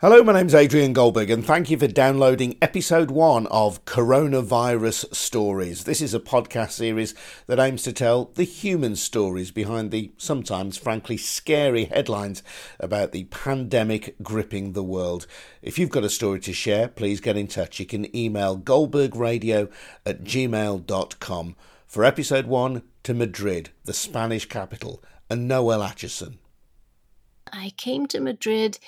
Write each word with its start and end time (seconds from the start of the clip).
Hello, 0.00 0.22
my 0.22 0.34
name's 0.34 0.54
Adrian 0.54 0.92
Goldberg, 0.92 1.30
and 1.30 1.42
thank 1.42 1.70
you 1.70 1.78
for 1.78 1.86
downloading 1.86 2.58
episode 2.60 3.10
one 3.10 3.46
of 3.46 3.82
Coronavirus 3.86 5.14
Stories. 5.14 5.84
This 5.84 6.02
is 6.02 6.12
a 6.12 6.20
podcast 6.20 6.72
series 6.72 7.14
that 7.46 7.58
aims 7.58 7.82
to 7.84 7.94
tell 7.94 8.26
the 8.34 8.44
human 8.44 8.96
stories 8.96 9.50
behind 9.50 9.90
the 9.90 10.12
sometimes, 10.18 10.76
frankly, 10.76 11.16
scary 11.16 11.86
headlines 11.86 12.42
about 12.78 13.12
the 13.12 13.24
pandemic 13.24 14.16
gripping 14.22 14.74
the 14.74 14.84
world. 14.84 15.26
If 15.62 15.78
you've 15.78 15.88
got 15.88 16.04
a 16.04 16.10
story 16.10 16.40
to 16.40 16.52
share, 16.52 16.88
please 16.88 17.22
get 17.22 17.38
in 17.38 17.46
touch. 17.46 17.80
You 17.80 17.86
can 17.86 18.14
email 18.14 18.58
goldbergradio 18.58 19.72
at 20.04 20.24
gmail.com. 20.24 21.56
For 21.86 22.04
episode 22.04 22.46
one, 22.46 22.82
to 23.04 23.14
Madrid, 23.14 23.70
the 23.86 23.94
Spanish 23.94 24.44
capital, 24.46 25.02
and 25.30 25.48
Noelle 25.48 25.80
Acheson. 25.80 26.36
I 27.50 27.72
came 27.78 28.06
to 28.08 28.20
Madrid 28.20 28.78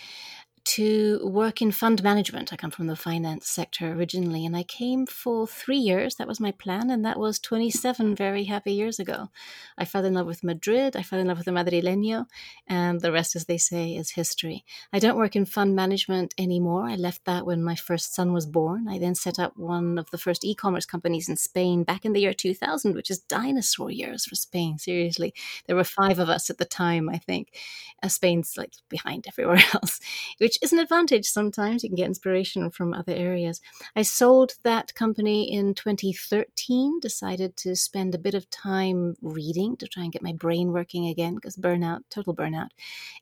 to 0.69 1.19
work 1.25 1.63
in 1.63 1.73
fund 1.73 2.03
management. 2.03 2.53
I 2.53 2.57
come 2.57 2.71
from 2.71 2.89
the 2.89 2.95
finance 2.95 3.49
sector 3.49 3.91
originally, 3.91 4.45
and 4.45 4.55
I 4.55 4.65
came 4.65 5.07
for 5.07 5.47
three 5.47 5.79
years. 5.79 6.17
That 6.17 6.29
was 6.29 6.41
my 6.41 6.53
plan, 6.53 6.91
and 6.91 7.03
that 7.07 7.19
was 7.19 7.39
27 7.39 8.15
very 8.15 8.45
happy 8.45 8.75
years 8.75 8.99
ago. 8.99 9.31
I 9.79 9.87
fell 9.87 10.05
in 10.05 10.13
love 10.13 10.27
with 10.27 10.45
Madrid, 10.45 10.95
I 10.95 11.03
fell 11.03 11.21
in 11.21 11.29
love 11.29 11.39
with 11.39 11.47
the 11.47 11.53
Madrileño, 11.53 12.27
and 12.67 13.01
the 13.01 13.13
rest, 13.13 13.35
as 13.35 13.47
they 13.47 13.57
say, 13.57 13.97
is 13.97 14.11
history. 14.11 14.67
I 14.93 14.99
don't 14.99 15.17
work 15.17 15.35
in 15.37 15.47
fund 15.47 15.75
management 15.75 16.35
anymore. 16.37 16.87
I 16.87 16.97
left 16.97 17.25
that 17.25 17.47
when 17.47 17.65
my 17.65 17.75
first 17.75 18.15
son 18.15 18.35
was 18.35 18.45
born. 18.45 18.89
I 18.89 18.99
then 18.99 19.15
set 19.15 19.39
up 19.39 19.57
one 19.57 19.97
of 19.97 20.11
the 20.11 20.19
first 20.19 20.45
e 20.45 20.55
commerce 20.55 20.85
companies 20.85 21.31
in 21.31 21.37
Spain 21.37 21.83
back 21.83 22.05
in 22.05 22.13
the 22.13 22.21
year 22.21 22.35
2000, 22.35 22.95
which 22.95 23.11
is 23.11 23.21
dinosaur 23.21 23.91
years 23.91 24.27
for 24.27 24.35
Spain, 24.35 24.77
seriously. 24.77 25.33
There 25.67 25.77
were 25.77 25.85
five 25.85 26.19
of 26.19 26.29
us 26.29 26.51
at 26.51 26.59
the 26.59 26.67
time, 26.67 27.09
I 27.09 27.17
think. 27.17 27.57
Uh, 28.03 28.09
Spain's 28.09 28.59
like 28.59 28.75
behind 28.91 29.25
everywhere 29.29 29.63
else, 29.73 29.99
which 30.37 30.58
is 30.63 30.73
an 30.73 30.79
advantage 30.79 31.27
sometimes. 31.27 31.83
You 31.83 31.91
can 31.91 31.97
get 31.97 32.07
inspiration 32.07 32.71
from 32.71 32.95
other 32.95 33.13
areas. 33.13 33.61
I 33.95 34.03
sold 34.03 34.55
that 34.63 34.95
company 34.95 35.53
in 35.53 35.75
2013, 35.75 37.01
decided 37.01 37.57
to 37.59 37.77
spend 37.77 38.15
a 38.15 38.19
bit 38.19 38.35
of 38.35 38.49
time 38.51 39.17
reading 39.23 39.77
to 39.77 39.87
try 39.87 40.03
and 40.03 40.13
get 40.13 40.23
my 40.23 40.33
brain 40.33 40.73
working 40.73 41.09
again 41.09 41.35
because 41.35 41.57
burnout, 41.57 42.01
total 42.11 42.35
burnout. 42.35 42.69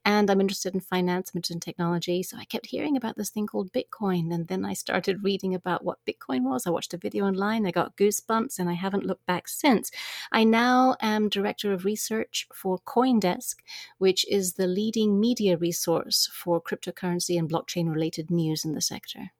And 0.05 0.31
I'm 0.31 0.41
interested 0.41 0.75
in 0.75 0.81
finance, 0.81 1.31
I'm 1.31 1.39
interested 1.39 1.55
in 1.55 1.61
technology. 1.61 2.23
So 2.23 2.37
I 2.39 2.45
kept 2.45 2.67
hearing 2.67 2.97
about 2.97 3.17
this 3.17 3.31
thing 3.31 3.47
called 3.47 3.73
Bitcoin. 3.73 4.33
And 4.33 4.48
then 4.48 4.65
I 4.65 4.73
started 4.73 5.25
reading 5.25 5.55
about 5.55 5.84
what 5.84 5.98
Bitcoin 6.06 6.43
was. 6.43 6.67
I 6.67 6.71
watched 6.71 6.95
a 6.95 6.98
video 6.98 7.27
online, 7.27 7.67
I 7.67 7.71
got 7.71 7.97
goosebumps, 7.97 8.59
and 8.59 8.69
I 8.69 8.75
haven't 8.75 9.06
looked 9.06 9.27
back 9.27 9.48
since. 9.48 9.91
I 10.33 10.45
now 10.45 10.97
am 11.00 11.28
director 11.28 11.73
of 11.73 11.84
research 11.84 12.47
for 12.53 12.78
Coindesk, 12.78 13.56
which 13.98 14.27
is 14.31 14.55
the 14.55 14.67
leading 14.67 15.21
media 15.21 15.56
resource 15.56 16.28
for 16.33 16.61
cryptocurrency 16.61 17.26
and 17.31 17.51
blockchain 17.51 17.93
related 17.93 18.31
news 18.31 18.65
in 18.65 18.75
the 18.75 18.81
sector. 18.81 19.31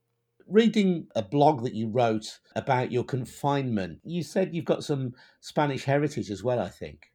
Reading 0.49 1.09
a 1.15 1.23
blog 1.23 1.65
that 1.65 1.75
you 1.75 1.89
wrote 1.89 2.39
about 2.55 2.93
your 2.93 3.05
confinement, 3.05 4.01
you 4.05 4.23
said 4.23 4.55
you've 4.55 4.65
got 4.65 4.85
some 4.85 5.15
Spanish 5.41 5.85
heritage 5.85 6.31
as 6.31 6.43
well, 6.43 6.61
I 6.61 6.69
think. 6.69 7.11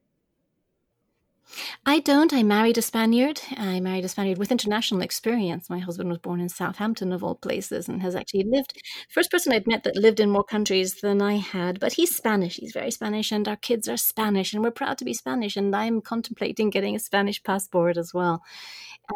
I 1.86 2.00
don't. 2.00 2.34
I 2.34 2.44
married 2.44 2.78
a 2.78 2.82
Spaniard. 2.82 3.42
I 3.58 3.80
married 3.80 4.06
a 4.06 4.10
Spaniard 4.10 4.38
with 4.38 4.52
international 4.52 5.02
experience. 5.02 5.70
My 5.70 5.80
husband 5.80 6.10
was 6.10 6.20
born 6.20 6.40
in 6.40 6.50
Southampton, 6.50 7.12
of 7.12 7.24
all 7.24 7.36
places, 7.36 7.90
and 7.90 8.02
has 8.02 8.16
actually 8.16 8.44
lived. 8.44 8.82
First 9.10 9.32
person 9.32 9.52
I'd 9.52 9.68
met 9.68 9.84
that 9.84 9.96
lived 9.96 10.20
in 10.20 10.30
more 10.30 10.44
countries 10.44 11.02
than 11.02 11.22
I 11.22 11.36
had. 11.36 11.80
But 11.80 11.94
he's 11.94 12.16
Spanish. 12.16 12.58
He's 12.58 12.74
very 12.74 12.92
Spanish, 12.92 13.32
and 13.32 13.48
our 13.48 13.58
kids 13.58 13.90
are 13.90 13.98
Spanish, 13.98 14.54
and 14.54 14.64
we're 14.64 14.72
proud 14.72 14.98
to 15.00 15.06
be 15.06 15.14
Spanish. 15.14 15.58
And 15.58 15.76
I'm 15.76 16.02
contemplating 16.02 16.70
getting 16.70 16.96
a 16.96 17.00
Spanish 17.00 17.44
passport 17.44 17.98
as 17.98 18.14
well 18.14 18.42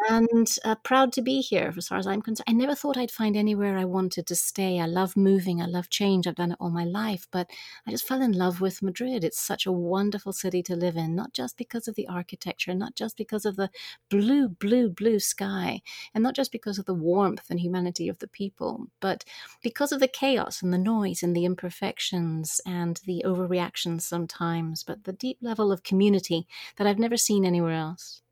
and 0.08 0.54
uh, 0.64 0.74
proud 0.76 1.12
to 1.12 1.22
be 1.22 1.40
here 1.40 1.72
as 1.76 1.88
far 1.88 1.98
as 1.98 2.06
I'm 2.06 2.22
concerned. 2.22 2.46
I 2.48 2.52
never 2.52 2.74
thought 2.74 2.96
I'd 2.96 3.10
find 3.10 3.36
anywhere 3.36 3.76
I 3.76 3.84
wanted 3.84 4.26
to 4.26 4.34
stay. 4.34 4.80
I 4.80 4.86
love 4.86 5.16
moving, 5.16 5.60
I 5.60 5.66
love 5.66 5.90
change. 5.90 6.26
I've 6.26 6.34
done 6.34 6.52
it 6.52 6.58
all 6.60 6.70
my 6.70 6.84
life, 6.84 7.26
but 7.30 7.48
I 7.86 7.90
just 7.90 8.06
fell 8.06 8.22
in 8.22 8.32
love 8.32 8.60
with 8.60 8.82
Madrid. 8.82 9.24
It's 9.24 9.40
such 9.40 9.66
a 9.66 9.72
wonderful 9.72 10.32
city 10.32 10.62
to 10.64 10.76
live 10.76 10.96
in, 10.96 11.14
not 11.14 11.32
just 11.32 11.56
because 11.56 11.88
of 11.88 11.94
the 11.94 12.08
architecture, 12.08 12.74
not 12.74 12.94
just 12.94 13.16
because 13.16 13.44
of 13.44 13.56
the 13.56 13.70
blue, 14.08 14.48
blue, 14.48 14.88
blue 14.88 15.18
sky, 15.18 15.82
and 16.14 16.22
not 16.22 16.34
just 16.34 16.52
because 16.52 16.78
of 16.78 16.86
the 16.86 16.94
warmth 16.94 17.50
and 17.50 17.60
humanity 17.60 18.08
of 18.08 18.18
the 18.18 18.28
people, 18.28 18.86
but 19.00 19.24
because 19.62 19.92
of 19.92 20.00
the 20.00 20.08
chaos 20.08 20.62
and 20.62 20.72
the 20.72 20.78
noise 20.78 21.22
and 21.22 21.34
the 21.34 21.44
imperfections 21.44 22.60
and 22.66 23.00
the 23.06 23.22
overreactions 23.24 24.02
sometimes, 24.02 24.82
but 24.82 25.04
the 25.04 25.12
deep 25.12 25.38
level 25.40 25.72
of 25.72 25.82
community 25.82 26.46
that 26.76 26.86
I've 26.86 26.98
never 26.98 27.16
seen 27.16 27.44
anywhere 27.44 27.72
else. 27.74 28.22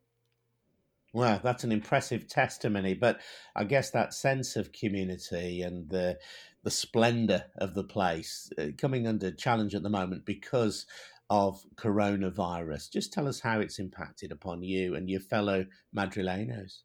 Wow, 1.15 1.39
that's 1.41 1.63
an 1.63 1.71
impressive 1.71 2.27
testimony. 2.27 2.93
But 2.93 3.21
I 3.55 3.63
guess 3.63 3.89
that 3.91 4.13
sense 4.13 4.57
of 4.57 4.73
community 4.73 5.61
and 5.61 5.89
the 5.89 6.19
the 6.63 6.71
splendor 6.71 7.45
of 7.57 7.73
the 7.73 7.85
place 7.85 8.49
uh, 8.59 8.65
coming 8.77 9.07
under 9.07 9.31
challenge 9.31 9.75
at 9.75 9.81
the 9.81 9.89
moment 9.89 10.25
because 10.25 10.85
of 11.29 11.63
coronavirus. 11.77 12.91
Just 12.91 13.13
tell 13.13 13.29
us 13.29 13.39
how 13.39 13.61
it's 13.61 13.79
impacted 13.79 14.33
upon 14.33 14.61
you 14.61 14.95
and 14.95 15.09
your 15.09 15.21
fellow 15.21 15.65
Madrileños. 15.95 16.79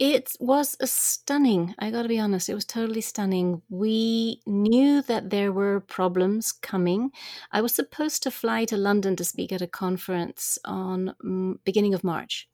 It 0.00 0.32
was 0.40 0.76
a 0.80 0.88
stunning. 0.88 1.74
I 1.78 1.90
got 1.92 2.02
to 2.02 2.08
be 2.08 2.18
honest, 2.18 2.48
it 2.48 2.54
was 2.54 2.64
totally 2.64 3.00
stunning. 3.00 3.62
We 3.68 4.40
knew 4.44 5.02
that 5.02 5.30
there 5.30 5.52
were 5.52 5.80
problems 5.80 6.50
coming. 6.50 7.12
I 7.52 7.60
was 7.60 7.74
supposed 7.74 8.22
to 8.24 8.32
fly 8.32 8.64
to 8.66 8.76
London 8.76 9.14
to 9.16 9.24
speak 9.24 9.52
at 9.52 9.62
a 9.62 9.68
conference 9.68 10.58
on 10.64 11.14
mm, 11.24 11.58
beginning 11.64 11.94
of 11.94 12.02
March. 12.02 12.48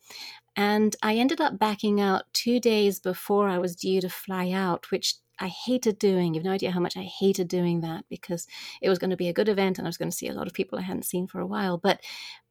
And 0.54 0.94
I 1.02 1.16
ended 1.16 1.40
up 1.40 1.58
backing 1.58 1.98
out 2.00 2.24
two 2.34 2.60
days 2.60 3.00
before 3.00 3.48
I 3.48 3.56
was 3.58 3.74
due 3.76 4.02
to 4.02 4.10
fly 4.10 4.50
out, 4.50 4.90
which 4.90 5.14
I 5.38 5.48
hated 5.48 5.98
doing. 5.98 6.34
You 6.34 6.40
have 6.40 6.44
no 6.44 6.52
idea 6.52 6.72
how 6.72 6.80
much 6.80 6.98
I 6.98 7.04
hated 7.04 7.48
doing 7.48 7.80
that 7.80 8.04
because 8.10 8.46
it 8.82 8.90
was 8.90 8.98
going 8.98 9.10
to 9.10 9.16
be 9.16 9.28
a 9.28 9.32
good 9.32 9.48
event 9.48 9.78
and 9.78 9.86
I 9.86 9.88
was 9.88 9.96
going 9.96 10.10
to 10.10 10.16
see 10.16 10.28
a 10.28 10.34
lot 10.34 10.46
of 10.46 10.52
people 10.52 10.78
I 10.78 10.82
hadn't 10.82 11.04
seen 11.06 11.26
for 11.26 11.40
a 11.40 11.46
while. 11.46 11.78
But 11.78 12.00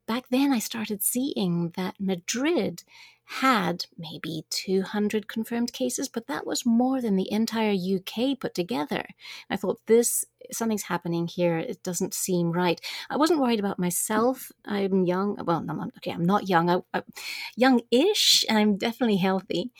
back 0.10 0.26
then, 0.32 0.52
I 0.52 0.58
started 0.58 1.04
seeing 1.04 1.72
that 1.78 1.94
Madrid 2.00 2.84
had 3.26 3.86
maybe 3.96 4.44
200 4.50 5.28
confirmed 5.28 5.72
cases, 5.72 6.10
but 6.10 6.26
that 6.26 6.48
was 6.48 6.66
more 6.66 7.00
than 7.00 7.16
the 7.16 7.32
entire 7.32 7.74
UK 7.74 8.40
put 8.40 8.56
together. 8.56 9.06
I 9.52 9.56
thought, 9.56 9.80
this, 9.86 10.26
something's 10.52 10.82
happening 10.82 11.28
here. 11.28 11.60
It 11.60 11.84
doesn't 11.84 12.16
seem 12.16 12.52
right. 12.52 12.82
I 13.08 13.18
wasn't 13.18 13.40
worried 13.40 13.60
about 13.60 13.78
myself. 13.78 14.52
I'm 14.66 15.06
young. 15.06 15.38
Well, 15.46 15.62
no, 15.62 15.80
I'm, 15.80 15.92
okay, 15.98 16.12
I'm 16.12 16.26
not 16.26 16.50
young. 16.50 16.72
I, 16.72 16.80
I, 16.92 17.04
young-ish. 17.56 18.46
I'm 18.50 18.78
definitely 18.78 19.18
healthy. 19.18 19.72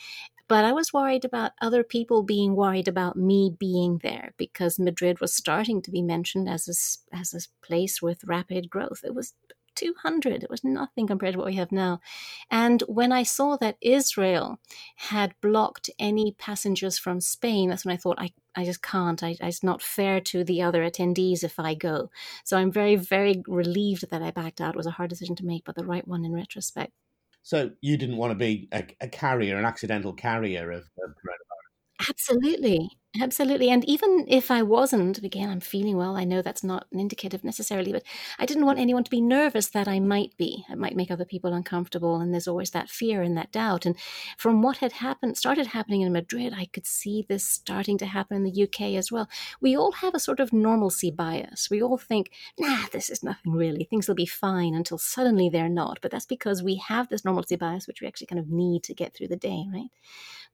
But 0.46 0.64
I 0.64 0.72
was 0.72 0.92
worried 0.92 1.24
about 1.24 1.52
other 1.60 1.82
people 1.82 2.22
being 2.22 2.54
worried 2.54 2.86
about 2.86 3.16
me 3.16 3.54
being 3.58 3.98
there 3.98 4.32
because 4.36 4.78
Madrid 4.78 5.20
was 5.20 5.34
starting 5.34 5.82
to 5.82 5.90
be 5.90 6.02
mentioned 6.02 6.48
as 6.48 6.68
a, 6.68 7.16
as 7.16 7.34
a 7.34 7.66
place 7.66 8.00
with 8.00 8.22
rapid 8.24 8.70
growth. 8.70 9.00
It 9.04 9.14
was 9.14 9.34
200. 9.80 10.42
It 10.42 10.50
was 10.50 10.62
nothing 10.62 11.06
compared 11.06 11.32
to 11.32 11.38
what 11.38 11.46
we 11.46 11.54
have 11.54 11.72
now. 11.72 12.00
And 12.50 12.82
when 12.82 13.12
I 13.12 13.22
saw 13.22 13.56
that 13.56 13.78
Israel 13.80 14.60
had 14.96 15.34
blocked 15.40 15.88
any 15.98 16.36
passengers 16.38 16.98
from 16.98 17.20
Spain, 17.20 17.70
that's 17.70 17.84
when 17.84 17.94
I 17.94 17.98
thought, 17.98 18.20
I, 18.20 18.32
I 18.54 18.64
just 18.64 18.82
can't. 18.82 19.22
I, 19.22 19.36
it's 19.40 19.62
not 19.62 19.82
fair 19.82 20.20
to 20.20 20.44
the 20.44 20.62
other 20.62 20.82
attendees 20.82 21.42
if 21.42 21.58
I 21.58 21.74
go. 21.74 22.10
So 22.44 22.58
I'm 22.58 22.70
very, 22.70 22.96
very 22.96 23.42
relieved 23.46 24.10
that 24.10 24.22
I 24.22 24.30
backed 24.30 24.60
out. 24.60 24.74
It 24.74 24.76
was 24.76 24.86
a 24.86 24.92
hard 24.92 25.10
decision 25.10 25.36
to 25.36 25.46
make, 25.46 25.64
but 25.64 25.74
the 25.74 25.84
right 25.84 26.06
one 26.06 26.24
in 26.24 26.32
retrospect. 26.32 26.92
So 27.42 27.70
you 27.80 27.96
didn't 27.96 28.18
want 28.18 28.32
to 28.32 28.34
be 28.34 28.68
a, 28.72 28.84
a 29.00 29.08
carrier, 29.08 29.56
an 29.56 29.64
accidental 29.64 30.12
carrier 30.12 30.70
of, 30.70 30.82
of? 31.02 31.14
Absolutely. 32.08 32.90
Absolutely. 33.20 33.70
And 33.70 33.84
even 33.86 34.24
if 34.28 34.52
I 34.52 34.62
wasn't, 34.62 35.18
again, 35.18 35.50
I'm 35.50 35.58
feeling 35.58 35.96
well. 35.96 36.16
I 36.16 36.22
know 36.22 36.42
that's 36.42 36.62
not 36.62 36.86
an 36.92 37.00
indicative 37.00 37.42
necessarily, 37.42 37.90
but 37.90 38.04
I 38.38 38.46
didn't 38.46 38.66
want 38.66 38.78
anyone 38.78 39.02
to 39.02 39.10
be 39.10 39.20
nervous 39.20 39.66
that 39.70 39.88
I 39.88 39.98
might 39.98 40.36
be. 40.36 40.64
It 40.70 40.78
might 40.78 40.94
make 40.94 41.10
other 41.10 41.24
people 41.24 41.52
uncomfortable. 41.52 42.20
And 42.20 42.32
there's 42.32 42.46
always 42.46 42.70
that 42.70 42.88
fear 42.88 43.20
and 43.22 43.36
that 43.36 43.50
doubt. 43.50 43.84
And 43.84 43.96
from 44.38 44.62
what 44.62 44.76
had 44.76 44.92
happened, 44.92 45.36
started 45.36 45.66
happening 45.66 46.02
in 46.02 46.12
Madrid, 46.12 46.54
I 46.56 46.66
could 46.66 46.86
see 46.86 47.26
this 47.28 47.44
starting 47.44 47.98
to 47.98 48.06
happen 48.06 48.36
in 48.36 48.44
the 48.44 48.52
UK 48.52 48.94
as 48.94 49.10
well. 49.10 49.28
We 49.60 49.76
all 49.76 49.90
have 49.92 50.14
a 50.14 50.20
sort 50.20 50.38
of 50.38 50.52
normalcy 50.52 51.10
bias. 51.10 51.68
We 51.68 51.82
all 51.82 51.98
think, 51.98 52.30
nah, 52.60 52.84
this 52.92 53.10
is 53.10 53.24
nothing 53.24 53.52
really. 53.52 53.82
Things 53.90 54.06
will 54.06 54.14
be 54.14 54.24
fine 54.26 54.72
until 54.72 54.98
suddenly 54.98 55.48
they're 55.48 55.68
not. 55.68 55.98
But 56.00 56.12
that's 56.12 56.26
because 56.26 56.62
we 56.62 56.76
have 56.76 57.08
this 57.08 57.24
normalcy 57.24 57.56
bias, 57.56 57.88
which 57.88 58.00
we 58.00 58.06
actually 58.06 58.28
kind 58.28 58.38
of 58.38 58.48
need 58.48 58.84
to 58.84 58.94
get 58.94 59.14
through 59.14 59.28
the 59.28 59.36
day, 59.36 59.64
right? 59.74 59.90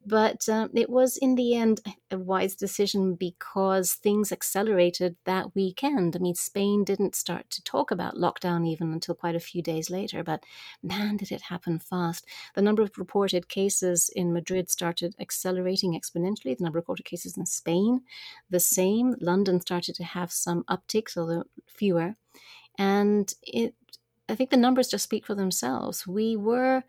But 0.09 0.49
um, 0.49 0.71
it 0.73 0.89
was 0.89 1.17
in 1.17 1.35
the 1.35 1.57
end 1.57 1.81
a 2.13 2.19
wise 2.19 2.55
decision 2.55 3.17
because 3.17 3.95
things 3.95 4.31
accelerated 4.31 5.17
that 5.25 5.57
weekend. 5.57 6.15
I 6.15 6.21
mean, 6.21 6.37
Spain 6.37 6.85
didn't 6.85 7.17
start 7.17 7.51
to 7.51 7.63
talk 7.65 7.91
about 7.91 8.15
lockdown 8.15 8.69
even 8.69 8.93
until 8.93 9.17
quite 9.17 9.35
a 9.35 9.41
few 9.41 9.63
days 9.63 9.91
later, 9.91 10.23
but 10.23 10.45
man, 10.81 11.17
did 11.17 11.33
it 11.33 11.43
happen 11.43 11.81
fast. 11.81 12.25
The 12.55 12.63
number 12.63 12.83
of 12.83 12.97
reported 12.97 13.49
cases 13.49 14.09
in 14.15 14.33
Madrid 14.33 14.71
started 14.71 15.17
accelerating 15.19 16.01
exponentially. 16.01 16.57
The 16.57 16.63
number 16.63 16.79
of 16.79 16.85
reported 16.85 17.05
cases 17.05 17.37
in 17.37 17.45
Spain, 17.45 18.03
the 18.49 18.61
same. 18.61 19.17
London 19.21 19.61
started 19.61 19.97
to 19.97 20.05
have 20.05 20.31
some 20.31 20.63
upticks, 20.65 21.17
although 21.17 21.45
fewer. 21.67 22.15
And 22.79 23.33
it 23.43 23.75
I 24.29 24.35
think 24.35 24.51
the 24.51 24.57
numbers 24.57 24.89
just 24.89 25.05
speak 25.05 25.25
for 25.25 25.35
themselves. 25.35 26.07
We 26.07 26.37
were 26.37 26.83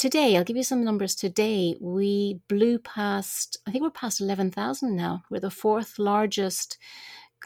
today, 0.00 0.34
I'll 0.34 0.44
give 0.44 0.56
you 0.56 0.64
some 0.64 0.82
numbers. 0.82 1.14
Today, 1.14 1.76
we 1.78 2.40
blew 2.48 2.78
past, 2.78 3.58
I 3.66 3.70
think 3.70 3.82
we're 3.84 3.90
past 3.90 4.18
11,000 4.18 4.96
now. 4.96 5.24
We're 5.30 5.40
the 5.40 5.50
fourth 5.50 5.98
largest. 5.98 6.78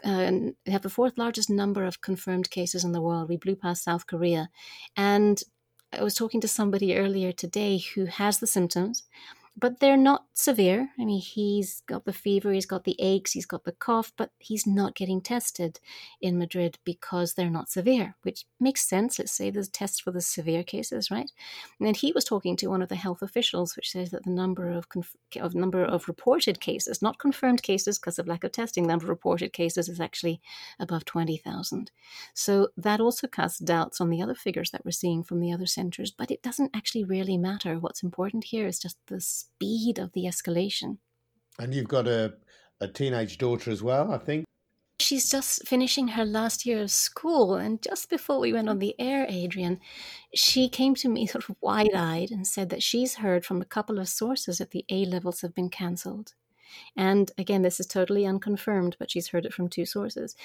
Uh, 0.05 0.31
we 0.65 0.71
have 0.71 0.81
the 0.81 0.89
fourth 0.89 1.17
largest 1.17 1.49
number 1.49 1.83
of 1.83 1.99
confirmed 1.99 2.49
cases 2.49 2.85
in 2.85 2.93
the 2.93 3.01
world. 3.01 3.27
We 3.27 3.35
blew 3.35 3.57
past 3.57 3.83
South 3.83 4.07
Korea. 4.07 4.49
And 4.95 5.41
I 5.91 6.01
was 6.01 6.15
talking 6.15 6.39
to 6.41 6.47
somebody 6.47 6.95
earlier 6.95 7.33
today 7.33 7.83
who 7.93 8.05
has 8.05 8.39
the 8.39 8.47
symptoms 8.47 9.03
but 9.57 9.79
they're 9.79 9.95
not 9.95 10.25
severe. 10.33 10.89
I 10.99 11.05
mean, 11.05 11.21
he's 11.21 11.81
got 11.87 12.03
the 12.03 12.11
fever, 12.11 12.51
he's 12.51 12.65
got 12.65 12.83
the 12.83 12.97
aches, 12.99 13.31
he's 13.31 13.45
got 13.45 13.63
the 13.63 13.71
cough, 13.71 14.11
but 14.17 14.31
he's 14.37 14.67
not 14.67 14.95
getting 14.95 15.21
tested 15.21 15.79
in 16.21 16.37
Madrid 16.37 16.77
because 16.83 17.33
they're 17.33 17.49
not 17.49 17.69
severe, 17.69 18.15
which 18.23 18.45
makes 18.59 18.87
sense. 18.87 19.17
Let's 19.17 19.31
say 19.31 19.49
there's 19.49 19.69
tests 19.69 20.01
for 20.01 20.11
the 20.11 20.19
severe 20.19 20.63
cases, 20.63 21.09
right? 21.09 21.31
And 21.79 21.95
he 21.95 22.11
was 22.11 22.25
talking 22.25 22.57
to 22.57 22.67
one 22.67 22.81
of 22.81 22.89
the 22.89 22.95
health 22.95 23.21
officials, 23.21 23.75
which 23.77 23.91
says 23.91 24.11
that 24.11 24.25
the 24.25 24.31
number 24.31 24.69
of 24.69 24.89
conf- 24.89 25.15
of 25.39 25.55
number 25.55 25.85
of 25.85 26.07
reported 26.07 26.59
cases, 26.59 27.01
not 27.01 27.19
confirmed 27.19 27.63
cases 27.63 27.97
because 27.97 28.19
of 28.19 28.27
lack 28.27 28.43
of 28.43 28.51
testing, 28.51 28.83
the 28.83 28.89
number 28.89 29.05
of 29.05 29.09
reported 29.09 29.53
cases 29.53 29.87
is 29.87 30.01
actually 30.01 30.41
above 30.79 31.05
twenty 31.05 31.37
thousand. 31.37 31.91
So 32.33 32.69
that 32.75 32.99
also 32.99 33.27
casts 33.27 33.59
doubts 33.59 34.01
on 34.01 34.09
the 34.09 34.21
other 34.21 34.35
figures 34.35 34.71
that 34.71 34.83
we're 34.83 34.91
seeing 34.91 35.23
from 35.23 35.39
the 35.39 35.53
other 35.53 35.65
centres. 35.65 36.11
But 36.11 36.29
it 36.29 36.43
doesn't 36.43 36.75
actually 36.75 37.05
really 37.05 37.37
matter. 37.37 37.79
What's 37.79 38.03
important 38.03 38.45
here 38.45 38.67
is 38.67 38.79
just 38.79 38.97
this 39.07 39.44
speed 39.45 39.99
of 39.99 40.11
the 40.13 40.25
escalation. 40.25 40.97
And 41.59 41.73
you've 41.73 41.87
got 41.87 42.07
a, 42.07 42.33
a 42.81 42.87
teenage 42.87 43.37
daughter 43.37 43.71
as 43.71 43.81
well, 43.81 44.11
I 44.11 44.17
think. 44.17 44.45
She's 44.99 45.29
just 45.29 45.67
finishing 45.67 46.09
her 46.09 46.25
last 46.25 46.65
year 46.65 46.81
of 46.81 46.91
school. 46.91 47.55
And 47.55 47.81
just 47.81 48.09
before 48.09 48.39
we 48.39 48.53
went 48.53 48.69
on 48.69 48.79
the 48.79 48.95
air, 48.99 49.25
Adrian, 49.29 49.79
she 50.33 50.69
came 50.69 50.95
to 50.95 51.09
me 51.09 51.27
sort 51.27 51.49
of 51.49 51.55
wide 51.61 51.93
eyed 51.93 52.31
and 52.31 52.47
said 52.47 52.69
that 52.69 52.83
she's 52.83 53.15
heard 53.15 53.45
from 53.45 53.61
a 53.61 53.65
couple 53.65 53.99
of 53.99 54.09
sources 54.09 54.57
that 54.57 54.71
the 54.71 54.85
A 54.89 55.05
levels 55.05 55.41
have 55.41 55.53
been 55.53 55.69
cancelled. 55.69 56.33
And 56.95 57.31
again, 57.37 57.61
this 57.61 57.79
is 57.79 57.85
totally 57.85 58.25
unconfirmed, 58.25 58.95
but 58.99 59.11
she's 59.11 59.29
heard 59.29 59.45
it 59.45 59.53
from 59.53 59.69
two 59.69 59.85
sources. 59.85 60.35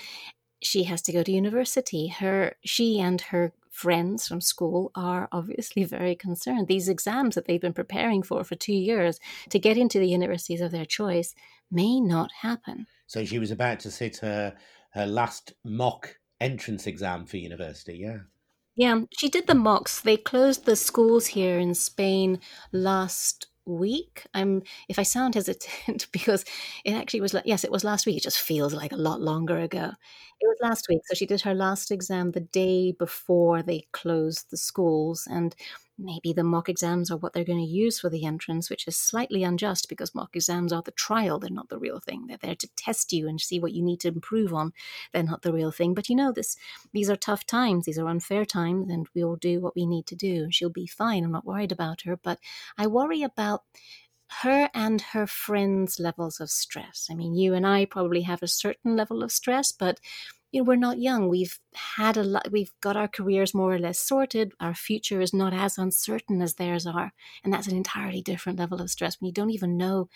She 0.63 0.85
has 0.85 1.03
to 1.03 1.13
go 1.13 1.23
to 1.23 1.33
university. 1.33 2.09
Her, 2.09 2.55
she 2.65 3.01
and 3.01 3.21
her 3.21 3.53
friends 3.71 4.29
from 4.29 4.41
school 4.41 4.91
are 4.95 5.29
obviously 5.33 5.85
very 5.99 6.15
concerned. 6.15 6.69
These 6.69 6.89
exams 6.89 7.35
that 7.35 7.47
they've 7.47 7.61
been 7.61 7.73
preparing 7.73 8.23
for 8.23 8.45
for 8.45 8.55
two 8.55 8.75
years 8.75 9.19
to 9.49 9.59
get 9.59 9.79
into 9.79 9.99
the 9.99 10.09
universities 10.09 10.61
of 10.61 10.71
their 10.71 10.85
choice 10.85 11.35
may 11.71 12.01
not 12.01 12.31
happen. 12.43 12.87
So 13.07 13.25
she 13.25 13.39
was 13.39 13.51
about 13.51 13.81
to 13.81 13.91
sit 13.91 14.19
her 14.19 14.57
her 14.93 15.07
last 15.07 15.53
mock 15.65 16.17
entrance 16.41 16.87
exam 16.87 17.27
for 17.27 17.37
university. 17.37 17.99
Yeah. 17.99 18.19
Yeah, 18.77 19.03
she 19.17 19.29
did 19.29 19.47
the 19.47 19.55
mocks. 19.55 20.01
They 20.01 20.17
closed 20.17 20.65
the 20.65 20.77
schools 20.77 21.27
here 21.27 21.59
in 21.59 21.75
Spain 21.75 22.41
last 22.73 23.49
week. 23.71 24.27
I'm 24.35 24.63
if 24.89 24.99
I 24.99 25.03
sound 25.05 25.35
hesitant 25.35 26.07
because 26.13 26.45
it 26.85 26.93
actually 26.93 27.21
was 27.21 27.35
like 27.35 27.45
yes, 27.47 27.65
it 27.65 27.73
was 27.73 27.85
last 27.85 28.07
week. 28.07 28.17
It 28.17 28.23
just 28.23 28.39
feels 28.41 28.75
like 28.75 28.93
a 28.93 28.97
lot 28.97 29.21
longer 29.21 29.59
ago. 29.59 29.93
It 30.41 30.47
was 30.47 30.59
last 30.63 30.87
week. 30.89 31.01
So 31.07 31.15
she 31.15 31.27
did 31.27 31.43
her 31.43 31.55
last 31.55 31.91
exam 31.91 32.33
the 32.33 32.41
day 32.41 32.93
before 32.93 33.63
they 33.63 33.87
closed 33.93 34.51
the 34.51 34.57
schools 34.57 35.29
and 35.31 35.55
maybe 36.01 36.33
the 36.33 36.45
mock 36.45 36.69
exams 36.69 37.11
are 37.11 37.17
what 37.17 37.33
they're 37.33 37.45
going 37.45 37.65
to 37.65 37.65
use 37.65 38.01
for 38.01 38.09
the 38.09 38.25
entrance, 38.25 38.71
which 38.71 38.87
is 38.89 38.97
slightly 38.97 39.43
unjust 39.45 39.89
because 39.89 40.15
mock 40.15 40.35
exams 40.35 40.73
are 40.73 40.83
the 40.83 40.91
trial. 40.93 41.39
They're 41.39 41.51
not 41.51 41.69
the 41.69 41.79
real 41.79 42.01
thing. 42.01 42.27
They're 42.27 42.39
there 42.41 42.55
to 42.55 42.69
test 42.77 43.13
you 43.13 43.29
and 43.29 43.41
see 43.41 43.61
what 43.61 43.73
you 43.73 43.83
need 43.83 44.01
to 44.01 44.09
improve 44.09 44.53
on. 44.53 44.73
They're 45.13 45.23
not 45.23 45.43
the 45.43 45.53
real 45.53 45.71
thing. 45.71 45.95
But 45.95 46.09
you 46.09 46.17
know, 46.17 46.33
this 46.33 46.57
these 46.93 47.11
are 47.11 47.17
tough 47.17 47.47
times. 47.47 47.87
These 47.87 47.99
are 47.99 48.09
unfair 48.09 48.45
times, 48.45 48.91
and 48.91 49.07
we'll 49.15 49.37
do 49.37 49.61
what 49.61 49.77
we 49.77 49.87
need 49.87 50.07
to 50.07 50.17
do. 50.17 50.49
She'll 50.51 50.71
be 50.71 50.87
fine. 50.87 51.25
I'm 51.25 51.33
not 51.33 51.47
worried 51.47 51.73
about 51.73 52.03
her, 52.03 52.17
but 52.17 52.39
I 52.79 52.87
worry 52.87 53.23
about 53.23 53.63
her 54.43 54.71
and 54.75 55.01
her 55.01 55.27
friends' 55.27 55.99
levels 55.99 56.41
of 56.41 56.51
stress. 56.51 57.09
I 57.11 57.15
mean, 57.15 57.35
you 57.35 57.55
and 57.55 57.67
I 57.67 57.85
probably 57.85 58.23
have 58.23 58.43
a 58.43 58.49
certain 58.49 58.97
level 58.97 59.23
of 59.23 59.33
stress, 59.33 59.73
but 59.73 59.99
you 60.53 60.61
know 60.61 60.65
we're 60.65 60.77
not 60.77 60.99
young. 60.99 61.29
We've 61.29 61.59
had 61.75 62.17
a 62.17 62.23
lot 62.23 62.51
we've 62.51 62.73
got 62.81 62.97
our 62.97 63.09
careers 63.09 63.55
more 63.55 63.75
or 63.75 63.79
less 63.79 63.99
sorted. 63.99 64.53
Our 64.61 64.75
future 64.75 65.21
is 65.21 65.33
not 65.33 65.53
as 65.53 65.79
uncertain 65.79 66.43
as 66.43 66.55
theirs 66.55 66.87
are. 66.87 67.13
And 67.45 67.53
that's 67.53 67.69
an 67.69 67.77
entirely 67.77 68.23
different 68.23 68.59
level 68.59 68.81
of 68.81 68.91
stress 68.91 69.21
when 69.21 69.29
you 69.29 69.33
don't 69.33 69.51
even 69.51 69.77
know 69.77 70.09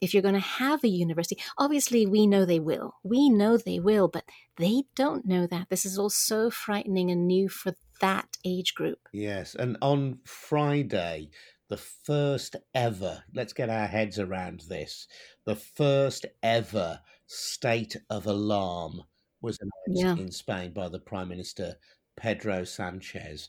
if 0.00 0.12
you're 0.12 0.22
going 0.22 0.34
to 0.34 0.40
have 0.40 0.82
a 0.82 0.88
university. 0.88 1.38
Obviously 1.58 2.06
we 2.06 2.26
know 2.26 2.44
they 2.44 2.60
will. 2.60 2.94
We 3.02 3.28
know 3.28 3.56
they 3.56 3.80
will 3.80 4.08
but 4.08 4.24
they 4.56 4.84
don't 4.94 5.26
know 5.26 5.46
that. 5.46 5.68
This 5.68 5.84
is 5.84 5.98
all 5.98 6.10
so 6.10 6.50
frightening 6.50 7.10
and 7.10 7.26
new 7.26 7.48
for 7.48 7.74
that 8.00 8.36
age 8.44 8.74
group. 8.74 8.98
Yes 9.12 9.54
and 9.54 9.76
on 9.80 10.18
friday 10.24 11.30
the 11.68 11.76
first 11.76 12.56
ever 12.74 13.22
let's 13.32 13.52
get 13.52 13.70
our 13.70 13.86
heads 13.86 14.18
around 14.18 14.60
this 14.68 15.06
the 15.46 15.56
first 15.56 16.26
ever 16.42 17.00
state 17.26 17.96
of 18.10 18.26
alarm 18.26 19.02
was 19.42 19.58
announced 19.60 20.02
yeah. 20.02 20.24
in 20.24 20.30
Spain 20.30 20.72
by 20.72 20.88
the 20.88 21.00
Prime 21.00 21.28
Minister 21.28 21.76
Pedro 22.16 22.64
Sanchez. 22.64 23.48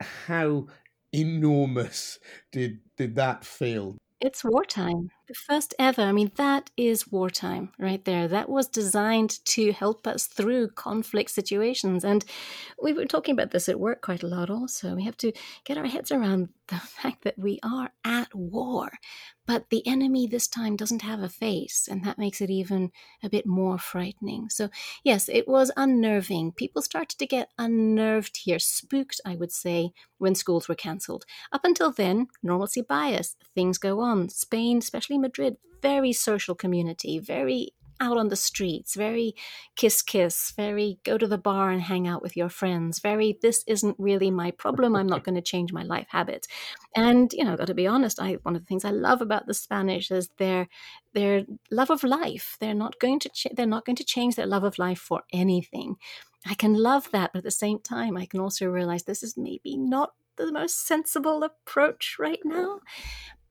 How 0.00 0.66
enormous 1.12 2.18
did 2.50 2.80
did 2.96 3.14
that 3.16 3.44
feel? 3.44 3.96
It's 4.20 4.44
wartime. 4.44 5.10
The 5.26 5.34
first 5.34 5.74
ever. 5.80 6.02
I 6.02 6.12
mean, 6.12 6.30
that 6.36 6.70
is 6.76 7.10
wartime 7.10 7.72
right 7.76 8.04
there. 8.04 8.28
That 8.28 8.48
was 8.48 8.68
designed 8.68 9.44
to 9.46 9.72
help 9.72 10.06
us 10.06 10.28
through 10.28 10.68
conflict 10.68 11.30
situations. 11.32 12.04
And 12.04 12.24
we 12.80 12.92
were 12.92 13.04
talking 13.04 13.32
about 13.32 13.50
this 13.50 13.68
at 13.68 13.80
work 13.80 14.00
quite 14.00 14.22
a 14.22 14.28
lot 14.28 14.48
also. 14.48 14.94
We 14.94 15.02
have 15.04 15.16
to 15.18 15.32
get 15.64 15.76
our 15.76 15.86
heads 15.86 16.12
around 16.12 16.50
the 16.72 16.78
fact 17.02 17.24
that 17.24 17.38
we 17.38 17.58
are 17.62 17.90
at 18.04 18.34
war. 18.34 18.90
But 19.46 19.70
the 19.70 19.86
enemy 19.86 20.26
this 20.26 20.46
time 20.48 20.76
doesn't 20.76 21.02
have 21.02 21.20
a 21.20 21.28
face, 21.28 21.88
and 21.90 22.04
that 22.04 22.18
makes 22.18 22.40
it 22.40 22.48
even 22.48 22.90
a 23.22 23.28
bit 23.28 23.44
more 23.44 23.76
frightening. 23.76 24.48
So, 24.50 24.70
yes, 25.04 25.28
it 25.28 25.46
was 25.46 25.72
unnerving. 25.76 26.52
People 26.52 26.80
started 26.80 27.18
to 27.18 27.26
get 27.26 27.50
unnerved 27.58 28.38
here, 28.44 28.58
spooked, 28.58 29.20
I 29.24 29.34
would 29.34 29.52
say, 29.52 29.92
when 30.18 30.34
schools 30.34 30.68
were 30.68 30.74
cancelled. 30.74 31.24
Up 31.52 31.64
until 31.64 31.92
then, 31.92 32.28
normalcy 32.42 32.82
bias, 32.82 33.36
things 33.54 33.78
go 33.78 34.00
on. 34.00 34.28
Spain, 34.28 34.78
especially 34.78 35.18
Madrid, 35.18 35.56
very 35.82 36.12
social 36.12 36.54
community, 36.54 37.18
very 37.18 37.74
out 38.02 38.18
on 38.18 38.28
the 38.28 38.36
streets, 38.36 38.94
very 38.94 39.34
kiss 39.76 40.02
kiss, 40.02 40.52
very 40.56 40.98
go 41.04 41.16
to 41.16 41.26
the 41.26 41.38
bar 41.38 41.70
and 41.70 41.80
hang 41.80 42.06
out 42.06 42.20
with 42.20 42.36
your 42.36 42.48
friends, 42.48 42.98
very 42.98 43.38
this 43.40 43.64
isn't 43.66 43.96
really 43.98 44.30
my 44.30 44.50
problem. 44.50 44.96
I'm 44.96 45.06
not 45.06 45.24
going 45.24 45.36
to 45.36 45.42
change 45.42 45.72
my 45.72 45.84
life 45.84 46.08
habits. 46.10 46.48
And 46.96 47.32
you 47.32 47.44
know, 47.44 47.56
got 47.56 47.68
to 47.68 47.74
be 47.74 47.86
honest, 47.86 48.20
I 48.20 48.34
one 48.42 48.56
of 48.56 48.62
the 48.62 48.66
things 48.66 48.84
I 48.84 48.90
love 48.90 49.22
about 49.22 49.46
the 49.46 49.54
Spanish 49.54 50.10
is 50.10 50.28
their 50.38 50.68
their 51.14 51.44
love 51.70 51.90
of 51.90 52.02
life. 52.02 52.56
They're 52.60 52.74
not 52.74 52.98
going 52.98 53.20
to 53.20 53.28
ch- 53.28 53.54
they're 53.54 53.66
not 53.66 53.86
going 53.86 53.96
to 53.96 54.04
change 54.04 54.34
their 54.34 54.46
love 54.46 54.64
of 54.64 54.78
life 54.78 54.98
for 54.98 55.22
anything. 55.32 55.96
I 56.46 56.54
can 56.54 56.74
love 56.74 57.10
that, 57.12 57.32
but 57.32 57.38
at 57.38 57.44
the 57.44 57.50
same 57.52 57.78
time, 57.78 58.16
I 58.16 58.26
can 58.26 58.40
also 58.40 58.66
realize 58.66 59.04
this 59.04 59.22
is 59.22 59.36
maybe 59.36 59.76
not 59.76 60.10
the 60.36 60.50
most 60.50 60.86
sensible 60.86 61.44
approach 61.44 62.16
right 62.18 62.40
now. 62.44 62.80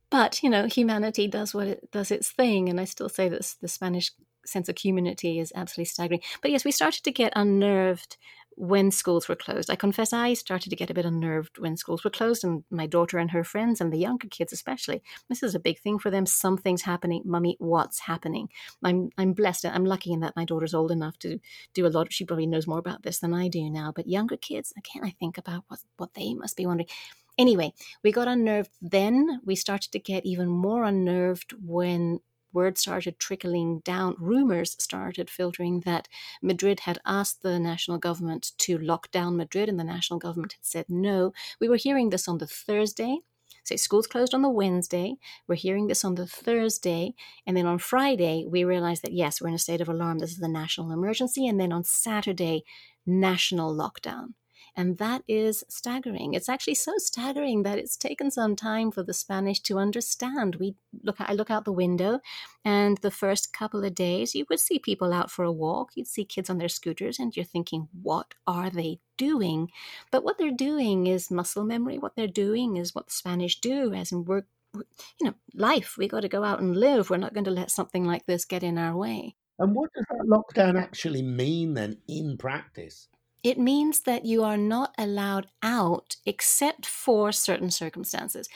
But 0.10 0.44
you 0.44 0.50
know, 0.50 0.68
humanity 0.68 1.28
does 1.28 1.54
what 1.54 1.68
it 1.68 1.92
does 1.92 2.12
its 2.12 2.32
thing, 2.32 2.68
and 2.70 2.80
I 2.80 2.86
still 2.86 3.10
say 3.10 3.30
that 3.30 3.56
the 3.62 3.68
Spanish 3.70 4.12
sense 4.46 4.70
of 4.70 4.76
community 4.76 5.40
is 5.40 5.52
absolutely 5.56 5.86
staggering. 5.86 6.22
But 6.42 6.52
yes, 6.52 6.66
we 6.66 6.72
started 6.72 7.04
to 7.04 7.12
get 7.12 7.34
unnerved 7.36 8.18
when 8.56 8.92
schools 8.92 9.28
were 9.28 9.36
closed. 9.36 9.70
I 9.70 9.76
confess 9.76 10.14
I 10.14 10.34
started 10.34 10.70
to 10.70 10.76
get 10.76 10.90
a 10.90 10.94
bit 10.94 11.06
unnerved 11.06 11.58
when 11.58 11.78
schools 11.78 12.04
were 12.04 12.10
closed, 12.10 12.44
and 12.44 12.64
my 12.70 12.86
daughter 12.86 13.18
and 13.18 13.32
her 13.32 13.44
friends, 13.44 13.80
and 13.82 13.92
the 13.92 13.98
younger 13.98 14.28
kids 14.28 14.54
especially. 14.54 15.02
This 15.30 15.42
is 15.42 15.56
a 15.56 15.60
big 15.60 15.80
thing 15.80 16.00
for 16.00 16.12
them. 16.12 16.26
Something's 16.26 16.84
happening. 16.84 17.24
Mummy, 17.26 17.56
what's 17.60 18.00
happening? 18.00 18.50
I'm 18.84 19.10
I'm 19.18 19.34
blessed. 19.34 19.66
I'm 19.66 19.86
lucky 19.86 20.12
in 20.12 20.20
that 20.20 20.36
my 20.36 20.46
daughter's 20.46 20.74
old 20.74 20.92
enough 20.92 21.18
to 21.20 21.40
do 21.74 21.86
a 21.86 21.90
lot. 21.90 22.12
She 22.12 22.26
probably 22.26 22.48
knows 22.48 22.68
more 22.68 22.80
about 22.80 23.04
this 23.04 23.20
than 23.20 23.34
I 23.34 23.48
do 23.48 23.70
now. 23.70 23.92
But 23.96 24.08
younger 24.08 24.38
kids, 24.38 24.74
again, 24.78 25.04
I 25.04 25.12
think 25.12 25.38
about 25.38 25.64
what 25.68 25.80
what 25.98 26.14
they 26.14 26.34
must 26.34 26.58
be 26.58 26.66
wondering. 26.66 26.90
Anyway, 27.38 27.74
we 28.04 28.12
got 28.12 28.28
unnerved 28.28 28.72
then. 28.82 29.42
We 29.46 29.56
started 29.56 29.92
to 29.94 30.00
get 30.00 30.26
even 30.26 30.48
more 30.48 30.84
unnerved 30.84 31.54
when 31.64 32.20
word 32.54 32.78
started 32.78 33.20
trickling 33.20 33.80
down, 33.80 34.16
rumors 34.20 34.76
started 34.80 35.30
filtering 35.30 35.82
that 35.82 36.08
Madrid 36.42 36.82
had 36.82 37.00
asked 37.06 37.42
the 37.42 37.60
national 37.60 37.98
government 37.98 38.52
to 38.60 38.78
lock 38.78 39.12
down 39.12 39.38
Madrid, 39.38 39.70
and 39.70 39.80
the 39.80 39.84
national 39.84 40.20
government 40.20 40.54
had 40.54 40.66
said 40.66 40.86
no. 40.90 41.34
We 41.60 41.70
were 41.70 41.78
hearing 41.78 42.10
this 42.10 42.28
on 42.28 42.38
the 42.38 42.48
Thursday. 42.48 43.20
So 43.64 43.76
schools 43.76 44.08
closed 44.08 44.34
on 44.34 44.42
the 44.42 44.50
Wednesday. 44.50 45.18
We're 45.48 45.56
hearing 45.56 45.88
this 45.88 46.04
on 46.04 46.16
the 46.16 46.26
Thursday. 46.26 47.14
And 47.46 47.56
then 47.56 47.68
on 47.68 47.78
Friday, 47.78 48.46
we 48.50 48.64
realized 48.64 49.04
that 49.04 49.14
yes, 49.14 49.40
we're 49.40 49.50
in 49.50 49.54
a 49.54 49.60
state 49.60 49.82
of 49.82 49.90
alarm. 49.90 50.20
This 50.20 50.32
is 50.32 50.42
a 50.42 50.48
national 50.48 50.92
emergency. 50.92 51.48
And 51.48 51.60
then 51.60 51.72
on 51.72 51.84
Saturday, 51.84 52.64
national 53.06 53.76
lockdown. 53.76 54.34
And 54.76 54.98
that 55.00 55.24
is 55.28 55.64
staggering. 55.68 56.34
It's 56.34 56.48
actually 56.48 56.76
so 56.76 56.94
staggering 56.98 57.64
that 57.64 57.78
it's 57.78 57.98
taken 57.98 58.32
some 58.32 58.56
time 58.56 58.92
for 58.92 59.04
the 59.04 59.14
Spanish 59.14 59.60
to 59.62 59.78
understand. 59.78 60.56
We 60.56 60.76
look 61.04 61.18
I 61.20 61.34
look 61.34 61.52
out 61.52 61.66
the 61.66 61.72
window 61.72 62.20
and 62.64 62.98
the 63.00 63.12
first 63.12 63.54
couple 63.54 63.84
of 63.84 63.96
days 63.96 64.34
you 64.34 64.46
would 64.50 64.60
see 64.60 64.80
people 64.80 65.12
out 65.12 65.30
for 65.30 65.44
a 65.44 65.52
walk, 65.52 65.92
you'd 65.96 66.08
see 66.08 66.24
kids 66.24 66.50
on 66.50 66.58
their 66.58 66.70
scooters 66.70 67.20
and 67.20 67.36
you're 67.36 67.46
thinking, 67.46 67.90
what 68.02 68.34
are 68.48 68.70
they 68.70 69.00
doing? 69.18 69.72
But 70.12 70.24
what 70.24 70.38
they're 70.38 70.52
doing 70.52 71.08
is 71.08 71.30
muscle 71.30 71.66
memory. 71.66 71.98
What 71.98 72.16
they're 72.16 72.28
doing 72.28 72.78
is 72.78 72.96
what 72.96 73.08
the 73.08 73.14
Spanish 73.14 73.60
do, 73.60 73.94
as 73.94 74.12
in 74.12 74.26
work 74.26 74.46
you 74.74 74.84
know, 75.22 75.34
life. 75.54 75.96
We 75.98 76.08
got 76.08 76.22
to 76.22 76.30
go 76.30 76.44
out 76.44 76.62
and 76.62 76.78
live. 76.78 77.10
We're 77.10 77.18
not 77.18 77.34
going 77.34 77.44
to 77.44 77.52
let 77.52 77.72
something 77.72 78.06
like 78.06 78.26
this 78.26 78.46
get 78.46 78.64
in 78.64 78.78
our 78.78 78.96
way. 78.96 79.36
And 79.60 79.76
what 79.76 79.92
does 79.94 80.06
that 80.10 80.26
lockdown 80.28 80.80
actually 80.82 81.22
mean 81.22 81.74
then 81.74 81.98
in 82.08 82.38
practice? 82.38 83.10
It 83.44 83.58
means 83.60 84.02
that 84.02 84.26
you 84.26 84.44
are 84.44 84.58
not 84.58 84.94
allowed 84.98 85.48
out 85.64 86.16
except 86.26 86.86
for 86.86 87.32
certain 87.32 87.72
circumstances. 87.72 88.48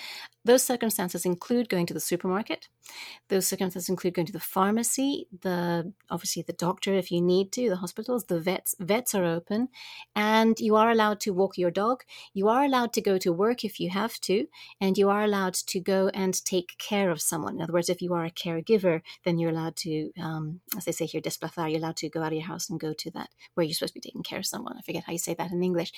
Those 0.44 0.63
circumstances 0.63 1.25
include 1.25 1.70
going 1.70 1.88
to 1.88 1.94
the 1.94 2.00
supermarket. 2.00 2.68
Those 3.30 3.48
circumstances 3.48 3.89
include 3.89 4.13
going 4.13 4.25
to 4.27 4.34
the 4.34 4.39
pharmacy, 4.39 5.27
the 5.42 5.94
obviously 6.10 6.44
the 6.44 6.54
doctor 6.54 6.94
if 6.94 7.12
you 7.12 7.22
need 7.22 7.51
to, 7.54 7.70
the 7.70 7.77
hospitals, 7.77 8.25
the 8.25 8.39
vets. 8.39 8.75
Vets 8.80 9.15
are 9.15 9.25
open, 9.25 9.70
and 10.15 10.60
you 10.60 10.75
are 10.75 10.92
allowed 10.92 11.20
to 11.22 11.34
walk 11.34 11.58
your 11.58 11.72
dog. 11.72 12.04
You 12.34 12.48
are 12.50 12.63
allowed 12.63 12.94
to 12.94 13.01
go 13.01 13.18
to 13.18 13.34
work 13.34 13.63
if 13.63 13.80
you 13.80 13.89
have 13.89 14.20
to, 14.22 14.48
and 14.80 14.98
you 14.98 15.10
are 15.10 15.24
allowed 15.24 15.56
to 15.56 15.80
go 15.80 16.10
and 16.13 16.44
take 16.46 16.77
care 16.77 17.10
of 17.10 17.22
someone. 17.22 17.56
In 17.56 17.62
other 17.62 17.74
words, 17.74 17.89
if 17.89 18.01
you 18.01 18.13
are 18.13 18.25
a 18.25 18.32
caregiver, 18.32 19.01
then 19.24 19.39
you're 19.39 19.51
allowed 19.51 19.75
to, 19.77 20.12
um, 20.22 20.62
as 20.77 20.86
they 20.86 20.92
say 20.92 21.06
here, 21.06 21.22
desplazar. 21.22 21.70
You're 21.70 21.80
allowed 21.80 21.98
to 21.98 22.10
go 22.10 22.22
out 22.22 22.27
of 22.27 22.34
your 22.34 22.48
house 22.48 22.70
and 22.70 22.80
go 22.80 22.94
to 22.94 23.12
that 23.12 23.30
where 23.56 23.65
you're 23.65 23.74
supposed 23.74 23.94
to 23.94 24.00
be 24.00 24.08
taking 24.08 24.24
care 24.24 24.39
of 24.39 24.46
someone. 24.46 24.77
I 24.77 24.82
forget 24.82 25.04
how 25.06 25.13
you 25.13 25.20
say 25.20 25.34
that 25.34 25.51
in 25.51 25.63
English. 25.63 25.92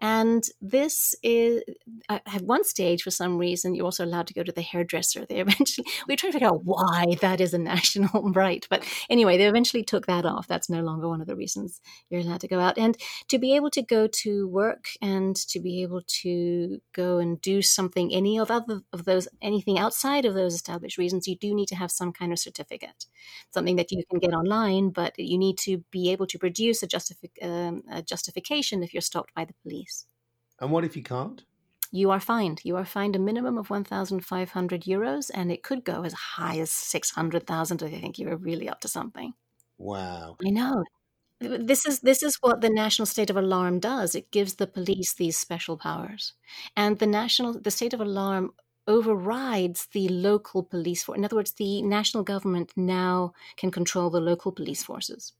And 0.00 0.44
this 0.60 1.14
is 1.22 1.62
at 2.08 2.42
one 2.42 2.64
stage, 2.64 3.02
for 3.02 3.10
some 3.10 3.36
reason, 3.36 3.74
you're 3.74 3.84
also 3.84 4.04
allowed 4.04 4.26
to 4.28 4.34
go 4.34 4.42
to 4.42 4.52
the 4.52 4.62
hairdresser. 4.62 5.24
They 5.30 5.40
eventually, 5.40 5.86
we 6.08 6.16
try 6.20 6.28
to 6.28 6.32
figure 6.32 6.48
out 6.48 6.64
why 6.64 7.16
that 7.20 7.40
is 7.40 7.54
a 7.54 7.58
national 7.58 8.30
right. 8.34 8.66
But 8.68 8.84
anyway, 9.08 9.38
they 9.38 9.46
eventually 9.46 9.82
took 9.82 10.06
that 10.06 10.24
off. 10.24 10.46
That's 10.46 10.68
no 10.68 10.80
longer 10.82 11.08
one 11.08 11.20
of 11.20 11.26
the 11.26 11.36
reasons 11.36 11.80
you're 12.08 12.20
allowed 12.20 12.40
to 12.42 12.48
go 12.48 12.60
out. 12.60 12.78
And 12.78 12.96
to 13.28 13.38
be 13.38 13.56
able 13.56 13.70
to 13.70 13.82
go 13.82 14.06
to 14.06 14.48
work 14.48 14.86
and 15.00 15.34
to 15.36 15.60
be 15.60 15.82
able 15.82 16.02
to 16.22 16.80
go 16.92 17.18
and 17.18 17.40
do 17.40 17.62
something, 17.62 18.12
any 18.12 18.38
of 18.38 18.50
other 18.50 18.82
of 18.92 19.04
those, 19.04 19.28
anything 19.40 19.78
outside 19.78 20.24
of 20.24 20.34
those 20.34 20.54
established 20.54 20.98
reasons, 20.98 21.26
you 21.26 21.36
do 21.36 21.54
need 21.54 21.68
to 21.68 21.76
have 21.76 21.90
some 21.90 22.12
kind 22.12 22.32
of 22.32 22.38
certificate, 22.38 23.06
something 23.52 23.76
that 23.76 23.90
you 23.90 24.04
can 24.10 24.18
get 24.18 24.34
online, 24.34 24.90
but 24.90 25.18
you 25.18 25.38
need 25.38 25.58
to 25.58 25.78
be 25.90 26.10
able 26.12 26.26
to 26.26 26.38
produce 26.38 26.82
a, 26.82 26.86
justifi- 26.86 27.42
um, 27.42 27.82
a 27.90 28.02
justification 28.02 28.82
if 28.82 28.92
you're 28.92 29.00
stopped 29.00 29.34
by 29.34 29.44
the 29.44 29.54
police. 29.62 30.06
And 30.60 30.70
what 30.70 30.84
if 30.84 30.96
you 30.96 31.02
can't? 31.02 31.42
You 31.90 32.10
are 32.10 32.20
fined. 32.20 32.60
You 32.64 32.76
are 32.76 32.84
fined 32.84 33.16
a 33.16 33.18
minimum 33.18 33.58
of 33.58 33.70
1,500 33.70 34.82
euros, 34.82 35.30
and 35.32 35.50
it 35.50 35.62
could 35.62 35.84
go 35.84 36.02
as 36.02 36.12
high 36.12 36.58
as 36.58 36.70
600,000 36.70 37.82
I 37.82 37.90
think 37.90 38.18
you're 38.18 38.36
really 38.36 38.68
up 38.68 38.80
to 38.80 38.88
something. 38.88 39.34
Wow. 39.78 40.36
I 40.44 40.50
know. 40.50 40.84
This 41.40 41.86
is 41.86 42.00
this 42.00 42.22
is 42.22 42.36
what 42.42 42.60
the 42.60 42.68
national 42.68 43.06
state 43.06 43.30
of 43.30 43.36
alarm 43.36 43.80
does. 43.80 44.14
It 44.14 44.30
gives 44.30 44.54
the 44.54 44.66
police 44.66 45.14
these 45.14 45.38
special 45.38 45.78
powers, 45.78 46.34
and 46.76 46.98
the 46.98 47.06
national 47.06 47.58
the 47.58 47.70
state 47.70 47.94
of 47.94 48.00
alarm 48.00 48.50
overrides 48.86 49.88
the 49.92 50.08
local 50.08 50.62
police 50.62 51.02
force. 51.02 51.16
In 51.16 51.24
other 51.24 51.36
words, 51.36 51.52
the 51.52 51.80
national 51.80 52.24
government 52.24 52.72
now 52.76 53.32
can 53.56 53.70
control 53.70 54.10
the 54.10 54.20
local 54.20 54.52
police 54.52 54.82
forces 54.82 55.32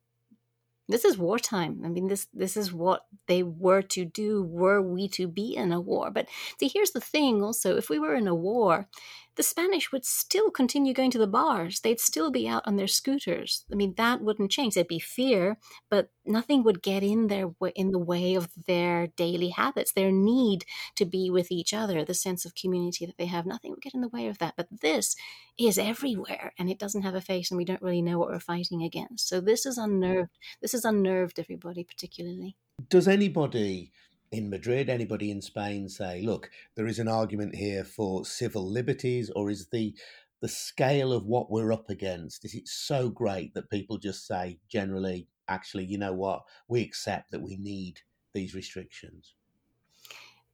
this 0.91 1.05
is 1.05 1.19
wartime. 1.19 1.83
I 1.85 1.89
mean, 1.89 2.09
this 2.09 2.27
this 2.35 2.57
is 2.57 2.73
what 2.73 3.07
they 3.27 3.43
were 3.43 3.83
to 3.83 4.05
do 4.05 4.43
were 4.43 4.83
we 4.83 5.09
to 5.11 5.29
be 5.29 5.57
in 5.57 5.73
a 5.73 5.81
war. 5.81 6.11
But 6.11 6.29
see, 6.59 6.69
here's 6.69 6.93
the 6.93 7.01
thing 7.01 7.43
also, 7.43 7.77
if 7.77 7.89
we 7.91 7.99
were 7.99 8.15
in 8.15 8.29
a 8.29 8.35
war, 8.35 8.89
the 9.37 9.43
Spanish 9.43 9.93
would 9.93 10.05
still 10.05 10.51
continue 10.51 10.93
going 10.93 11.11
to 11.13 11.19
the 11.19 11.27
bars. 11.27 11.81
They'd 11.81 12.01
still 12.01 12.31
be 12.31 12.49
out 12.49 12.63
on 12.67 12.77
their 12.77 12.87
scooters. 12.87 13.65
I 13.73 13.75
mean, 13.75 13.95
that 13.97 14.21
wouldn't 14.21 14.51
change. 14.51 14.75
There'd 14.75 14.89
be 14.89 14.99
fear, 14.99 15.59
but 15.89 16.11
nothing 16.25 16.63
would 16.65 16.83
get 16.83 17.03
in 17.03 17.29
their 17.29 17.51
in 17.75 17.91
the 17.91 17.99
way 17.99 18.35
of 18.35 18.49
their 18.67 19.07
daily 19.09 19.51
habits, 19.51 19.93
their 19.93 20.13
need 20.13 20.65
to 20.97 21.05
be 21.05 21.31
with 21.31 21.51
each 21.51 21.73
other, 21.73 22.05
the 22.05 22.15
sense 22.15 22.45
of 22.45 22.55
community 22.55 23.07
that 23.07 23.19
they 23.19 23.27
have. 23.27 23.47
Nothing 23.47 23.71
would 23.71 23.83
get 23.83 23.95
in 23.95 24.01
the 24.01 24.09
way 24.09 24.27
of 24.27 24.39
that. 24.39 24.55
But 24.57 24.69
this 24.81 25.17
is 25.59 25.79
everywhere, 25.79 26.53
and 26.59 26.69
it 26.71 26.79
doesn't 26.79 27.03
have 27.03 27.15
a 27.15 27.21
face, 27.21 27.51
and 27.51 27.59
we 27.59 27.65
don't 27.65 27.83
really 27.83 28.03
know 28.03 28.19
what 28.19 28.29
we're 28.29 28.41
fighting 28.41 28.83
against. 28.83 29.29
So 29.29 29.41
this 29.41 29.65
is 29.67 29.79
unnerved. 29.79 30.37
This 30.61 30.73
has 30.73 30.85
unnerved 30.85 31.39
everybody, 31.39 31.85
particularly. 31.85 32.57
Does 32.89 33.07
anybody 33.09 33.93
in 34.33 34.49
Madrid, 34.51 34.89
anybody 34.89 35.31
in 35.31 35.43
Spain 35.43 35.89
say, 35.89 36.23
look, 36.23 36.51
there 36.77 36.87
is 36.87 36.99
an 36.99 37.09
argument 37.09 37.55
here 37.57 37.85
for 37.85 38.25
civil 38.25 38.69
liberties, 38.69 39.31
or 39.31 39.51
is 39.51 39.69
the 39.69 39.97
the 40.41 40.49
scale 40.49 41.13
of 41.13 41.27
what 41.27 41.51
we're 41.51 41.73
up 41.73 41.91
against 41.91 42.47
is 42.47 42.55
it 42.55 42.67
so 42.67 43.11
great 43.11 43.53
that 43.53 43.69
people 43.69 43.99
just 43.99 44.27
say 44.27 44.59
generally, 44.69 45.29
actually, 45.49 45.85
you 45.85 45.99
know 45.99 46.15
what, 46.15 46.45
we 46.67 46.81
accept 46.83 47.31
that 47.31 47.43
we 47.43 47.57
need 47.57 48.01
these 48.33 48.55
restrictions? 48.55 49.35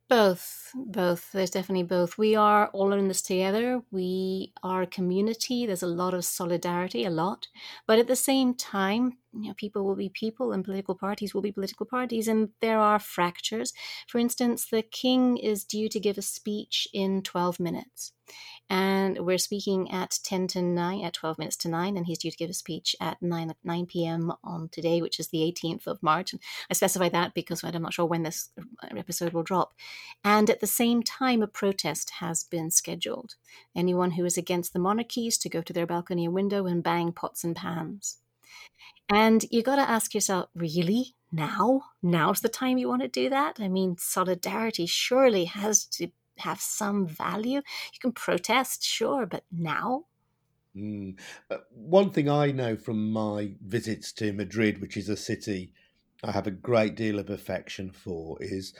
Both, 0.08 0.70
both. 0.74 1.32
There's 1.32 1.50
definitely 1.50 1.82
both. 1.82 2.16
We 2.16 2.36
are 2.36 2.68
all 2.68 2.92
in 2.92 3.08
this 3.08 3.22
together. 3.22 3.82
We 3.90 4.52
are 4.62 4.82
a 4.82 4.86
community. 4.86 5.66
There's 5.66 5.82
a 5.82 5.88
lot 5.88 6.14
of 6.14 6.24
solidarity, 6.24 7.04
a 7.04 7.10
lot. 7.10 7.48
But 7.86 7.98
at 7.98 8.06
the 8.06 8.14
same 8.14 8.54
time, 8.54 9.18
you 9.40 9.48
know, 9.48 9.54
people 9.54 9.84
will 9.84 9.96
be 9.96 10.08
people 10.08 10.52
and 10.52 10.64
political 10.64 10.94
parties 10.94 11.34
will 11.34 11.42
be 11.42 11.52
political 11.52 11.86
parties, 11.86 12.28
and 12.28 12.50
there 12.60 12.78
are 12.78 12.98
fractures. 12.98 13.72
For 14.06 14.18
instance, 14.18 14.66
the 14.66 14.82
king 14.82 15.36
is 15.36 15.64
due 15.64 15.88
to 15.88 16.00
give 16.00 16.18
a 16.18 16.22
speech 16.22 16.88
in 16.92 17.22
12 17.22 17.60
minutes 17.60 18.12
and 18.68 19.20
we're 19.20 19.38
speaking 19.38 19.88
at 19.92 20.18
10 20.24 20.48
to 20.48 20.60
9 20.60 21.04
at 21.04 21.12
12 21.12 21.38
minutes 21.38 21.56
to 21.56 21.68
9 21.68 21.96
and 21.96 22.06
he's 22.06 22.18
due 22.18 22.30
to 22.32 22.36
give 22.36 22.50
a 22.50 22.54
speech 22.54 22.96
at 23.00 23.22
9 23.22 23.54
9 23.62 23.86
p.m 23.86 24.32
on 24.42 24.68
today 24.70 25.00
which 25.00 25.20
is 25.20 25.28
the 25.28 25.38
18th 25.38 25.86
of 25.86 26.02
march 26.02 26.32
and 26.32 26.42
i 26.68 26.74
specify 26.74 27.08
that 27.08 27.34
because 27.34 27.62
i'm 27.62 27.82
not 27.82 27.94
sure 27.94 28.04
when 28.04 28.24
this 28.24 28.48
uh, 28.58 28.88
episode 28.96 29.32
will 29.32 29.42
drop. 29.42 29.74
And 30.24 30.50
at 30.50 30.60
the 30.60 30.66
same 30.66 31.02
time 31.02 31.42
a 31.42 31.46
protest 31.46 32.10
has 32.18 32.44
been 32.44 32.70
scheduled. 32.70 33.36
Anyone 33.74 34.12
who 34.12 34.24
is 34.24 34.36
against 34.36 34.72
the 34.72 34.78
monarchies 34.78 35.38
to 35.38 35.48
go 35.48 35.62
to 35.62 35.72
their 35.72 35.86
balcony 35.86 36.24
and 36.24 36.34
window 36.34 36.66
and 36.66 36.82
bang 36.82 37.12
pots 37.12 37.44
and 37.44 37.54
pans 37.54 38.18
and 39.08 39.44
you 39.50 39.62
got 39.62 39.76
to 39.76 39.88
ask 39.88 40.14
yourself 40.14 40.48
really 40.54 41.14
now 41.32 41.82
now's 42.02 42.40
the 42.40 42.48
time 42.48 42.78
you 42.78 42.88
want 42.88 43.02
to 43.02 43.08
do 43.08 43.28
that 43.28 43.56
i 43.60 43.68
mean 43.68 43.96
solidarity 43.98 44.86
surely 44.86 45.44
has 45.44 45.84
to 45.84 46.08
have 46.38 46.60
some 46.60 47.06
value. 47.06 47.56
You 47.92 48.00
can 48.00 48.12
protest, 48.12 48.84
sure, 48.84 49.26
but 49.26 49.44
now? 49.50 50.04
Mm. 50.76 51.18
Uh, 51.50 51.58
one 51.70 52.10
thing 52.10 52.28
I 52.28 52.52
know 52.52 52.76
from 52.76 53.10
my 53.10 53.54
visits 53.64 54.12
to 54.14 54.32
Madrid, 54.32 54.80
which 54.80 54.96
is 54.96 55.08
a 55.08 55.16
city 55.16 55.72
I 56.24 56.32
have 56.32 56.46
a 56.46 56.50
great 56.50 56.96
deal 56.96 57.18
of 57.18 57.30
affection 57.30 57.90
for, 57.90 58.38
is 58.40 58.74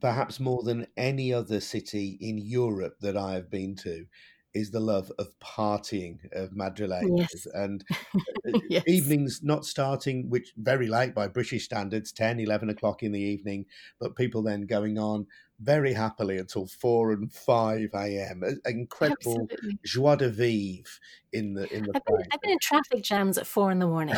perhaps 0.00 0.40
more 0.40 0.62
than 0.62 0.86
any 0.96 1.32
other 1.32 1.60
city 1.60 2.16
in 2.20 2.38
Europe 2.38 2.96
that 3.00 3.16
I 3.16 3.34
have 3.34 3.50
been 3.50 3.76
to, 3.76 4.06
is 4.54 4.70
the 4.70 4.80
love 4.80 5.10
of 5.18 5.28
partying 5.40 6.18
of 6.32 6.50
Madrileños 6.50 7.28
yes. 7.30 7.46
and 7.54 7.84
uh, 7.92 8.58
yes. 8.68 8.84
evenings 8.86 9.40
not 9.42 9.64
starting 9.64 10.28
which 10.28 10.52
very 10.56 10.88
late 10.88 11.14
by 11.14 11.26
British 11.26 11.64
standards 11.64 12.12
10 12.12 12.40
11 12.40 12.70
o'clock 12.70 13.02
in 13.02 13.12
the 13.12 13.20
evening 13.20 13.64
but 14.00 14.16
people 14.16 14.42
then 14.42 14.62
going 14.62 14.98
on 14.98 15.26
very 15.60 15.92
happily 15.92 16.38
until 16.38 16.66
4 16.66 17.12
and 17.12 17.32
5 17.32 17.90
a.m 17.94 18.42
incredible 18.66 19.42
Absolutely. 19.42 19.78
joie 19.84 20.16
de 20.16 20.28
vivre 20.28 20.90
in 21.32 21.54
the 21.54 21.72
in 21.72 21.84
the 21.84 21.92
I've 21.94 22.04
been, 22.04 22.26
I've 22.32 22.40
been 22.40 22.50
in 22.50 22.58
traffic 22.60 23.02
jams 23.02 23.38
at 23.38 23.46
4 23.46 23.70
in 23.70 23.78
the 23.78 23.86
morning 23.86 24.16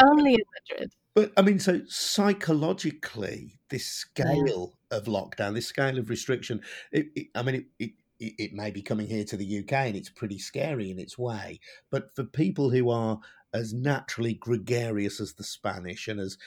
only 0.00 0.34
in 0.34 0.44
Madrid 0.70 0.92
but 1.14 1.32
I 1.36 1.42
mean, 1.42 1.58
so 1.58 1.82
psychologically, 1.86 3.58
this 3.68 3.84
scale 3.84 4.74
yeah. 4.90 4.96
of 4.96 5.04
lockdown, 5.04 5.54
this 5.54 5.66
scale 5.66 5.98
of 5.98 6.08
restriction, 6.08 6.62
it, 6.90 7.08
it, 7.14 7.26
I 7.34 7.42
mean, 7.42 7.66
it, 7.78 7.90
it, 8.22 8.34
it 8.38 8.52
may 8.52 8.70
be 8.70 8.82
coming 8.82 9.06
here 9.06 9.24
to 9.24 9.36
the 9.36 9.58
UK 9.60 9.72
and 9.72 9.96
it's 9.96 10.10
pretty 10.10 10.38
scary 10.38 10.90
in 10.90 10.98
its 10.98 11.18
way. 11.18 11.60
But 11.90 12.14
for 12.14 12.24
people 12.24 12.70
who 12.70 12.90
are 12.90 13.18
as 13.52 13.74
naturally 13.74 14.34
gregarious 14.34 15.20
as 15.20 15.34
the 15.34 15.44
Spanish 15.44 16.08
and 16.08 16.18
as 16.18 16.38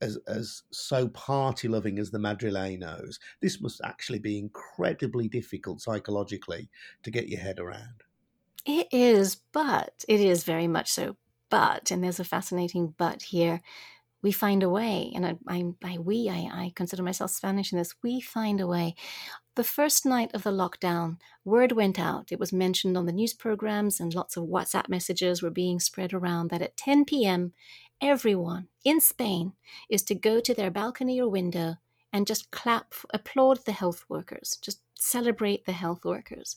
as 0.00 0.18
as 0.26 0.62
so 0.72 1.08
party 1.08 1.68
loving 1.68 1.98
as 1.98 2.10
the 2.10 2.18
Madrileños, 2.18 3.18
this 3.40 3.60
must 3.60 3.80
actually 3.84 4.18
be 4.18 4.38
incredibly 4.38 5.28
difficult 5.28 5.80
psychologically 5.80 6.68
to 7.02 7.10
get 7.10 7.28
your 7.28 7.40
head 7.40 7.60
around. 7.60 8.02
It 8.66 8.88
is, 8.90 9.36
but 9.52 10.04
it 10.08 10.20
is 10.20 10.44
very 10.44 10.66
much 10.66 10.90
so. 10.90 11.16
But, 11.48 11.90
and 11.90 12.04
there's 12.04 12.20
a 12.20 12.24
fascinating 12.24 12.94
but 12.96 13.22
here 13.22 13.60
we 14.22 14.32
find 14.32 14.62
a 14.62 14.68
way, 14.68 15.12
and 15.14 15.38
I, 15.48 15.62
by 15.80 15.98
we, 15.98 16.28
I, 16.28 16.48
I 16.52 16.72
consider 16.74 17.02
myself 17.02 17.30
Spanish 17.30 17.72
in 17.72 17.78
this, 17.78 17.94
we 18.02 18.20
find 18.20 18.60
a 18.60 18.66
way. 18.66 18.94
The 19.56 19.64
first 19.64 20.06
night 20.06 20.30
of 20.34 20.42
the 20.42 20.52
lockdown, 20.52 21.18
word 21.44 21.72
went 21.72 21.98
out. 21.98 22.30
It 22.30 22.38
was 22.38 22.52
mentioned 22.52 22.96
on 22.96 23.06
the 23.06 23.12
news 23.12 23.34
programs, 23.34 24.00
and 24.00 24.14
lots 24.14 24.36
of 24.36 24.44
WhatsApp 24.44 24.88
messages 24.88 25.42
were 25.42 25.50
being 25.50 25.80
spread 25.80 26.12
around 26.12 26.50
that 26.50 26.62
at 26.62 26.76
10 26.76 27.04
p.m., 27.04 27.52
everyone 28.00 28.68
in 28.84 29.00
Spain 29.00 29.52
is 29.90 30.02
to 30.04 30.14
go 30.14 30.40
to 30.40 30.54
their 30.54 30.70
balcony 30.70 31.20
or 31.20 31.28
window 31.28 31.76
and 32.12 32.26
just 32.26 32.50
clap, 32.50 32.94
applaud 33.12 33.64
the 33.64 33.72
health 33.72 34.04
workers, 34.08 34.58
just 34.62 34.80
celebrate 34.94 35.64
the 35.64 35.72
health 35.72 36.04
workers. 36.04 36.56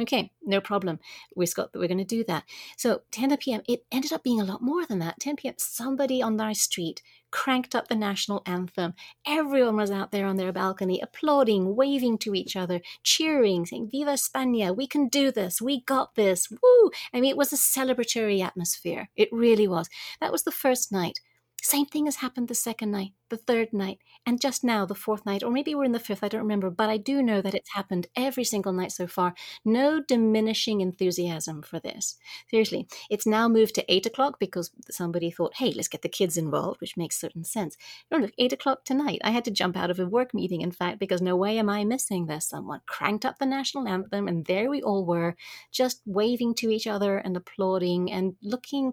Okay, 0.00 0.32
no 0.44 0.60
problem. 0.60 0.98
We 1.34 1.46
got 1.46 1.72
that 1.72 1.78
we're 1.78 1.88
going 1.88 1.98
to 1.98 2.04
do 2.04 2.24
that. 2.24 2.44
So 2.76 3.02
10 3.10 3.36
p.m. 3.38 3.62
It 3.68 3.84
ended 3.90 4.12
up 4.12 4.22
being 4.22 4.40
a 4.40 4.44
lot 4.44 4.62
more 4.62 4.84
than 4.84 4.98
that. 5.00 5.20
10 5.20 5.36
p.m. 5.36 5.54
Somebody 5.58 6.22
on 6.22 6.40
our 6.40 6.54
street 6.54 7.02
cranked 7.30 7.74
up 7.74 7.88
the 7.88 7.94
national 7.94 8.42
anthem. 8.44 8.94
Everyone 9.26 9.76
was 9.76 9.90
out 9.90 10.12
there 10.12 10.26
on 10.26 10.36
their 10.36 10.52
balcony 10.52 11.00
applauding, 11.00 11.74
waving 11.74 12.18
to 12.18 12.34
each 12.34 12.56
other, 12.56 12.80
cheering, 13.02 13.66
saying 13.66 13.88
"Viva 13.90 14.12
España! 14.12 14.76
We 14.76 14.86
can 14.86 15.08
do 15.08 15.30
this! 15.30 15.62
We 15.62 15.82
got 15.82 16.14
this! 16.14 16.50
Woo!" 16.50 16.90
I 17.12 17.20
mean, 17.20 17.30
it 17.30 17.36
was 17.36 17.52
a 17.52 17.56
celebratory 17.56 18.42
atmosphere. 18.44 19.08
It 19.16 19.28
really 19.32 19.68
was. 19.68 19.88
That 20.20 20.32
was 20.32 20.42
the 20.42 20.52
first 20.52 20.92
night. 20.92 21.20
Same 21.62 21.86
thing 21.86 22.06
has 22.06 22.16
happened 22.16 22.48
the 22.48 22.54
second 22.56 22.90
night, 22.90 23.12
the 23.32 23.38
third 23.38 23.72
night, 23.72 23.98
and 24.26 24.40
just 24.40 24.62
now 24.62 24.84
the 24.84 24.94
fourth 24.94 25.24
night, 25.24 25.42
or 25.42 25.50
maybe 25.50 25.74
we're 25.74 25.84
in 25.84 25.92
the 25.92 25.98
fifth, 25.98 26.22
I 26.22 26.28
don't 26.28 26.42
remember, 26.42 26.68
but 26.68 26.90
I 26.90 26.98
do 26.98 27.22
know 27.22 27.40
that 27.40 27.54
it's 27.54 27.72
happened 27.72 28.06
every 28.14 28.44
single 28.44 28.74
night 28.74 28.92
so 28.92 29.06
far. 29.06 29.34
No 29.64 30.02
diminishing 30.06 30.82
enthusiasm 30.82 31.62
for 31.62 31.80
this. 31.80 32.16
Seriously, 32.50 32.86
it's 33.08 33.26
now 33.26 33.48
moved 33.48 33.74
to 33.76 33.92
eight 33.92 34.04
o'clock 34.04 34.38
because 34.38 34.70
somebody 34.90 35.30
thought, 35.30 35.54
hey, 35.56 35.72
let's 35.72 35.88
get 35.88 36.02
the 36.02 36.08
kids 36.10 36.36
involved, 36.36 36.80
which 36.82 36.98
makes 36.98 37.18
certain 37.18 37.42
sense. 37.42 37.78
No, 38.10 38.18
look, 38.18 38.32
eight 38.36 38.52
o'clock 38.52 38.84
tonight. 38.84 39.20
I 39.24 39.30
had 39.30 39.46
to 39.46 39.50
jump 39.50 39.76
out 39.76 39.90
of 39.90 39.98
a 39.98 40.06
work 40.06 40.34
meeting, 40.34 40.60
in 40.60 40.72
fact, 40.72 40.98
because 40.98 41.22
no 41.22 41.34
way 41.34 41.58
am 41.58 41.70
I 41.70 41.84
missing 41.84 42.26
this. 42.26 42.46
Someone 42.46 42.82
cranked 42.86 43.24
up 43.24 43.38
the 43.38 43.46
national 43.46 43.88
anthem, 43.88 44.28
and 44.28 44.44
there 44.44 44.68
we 44.68 44.82
all 44.82 45.06
were, 45.06 45.36
just 45.70 46.02
waving 46.04 46.54
to 46.56 46.70
each 46.70 46.86
other 46.86 47.16
and 47.16 47.34
applauding 47.34 48.12
and 48.12 48.36
looking 48.42 48.92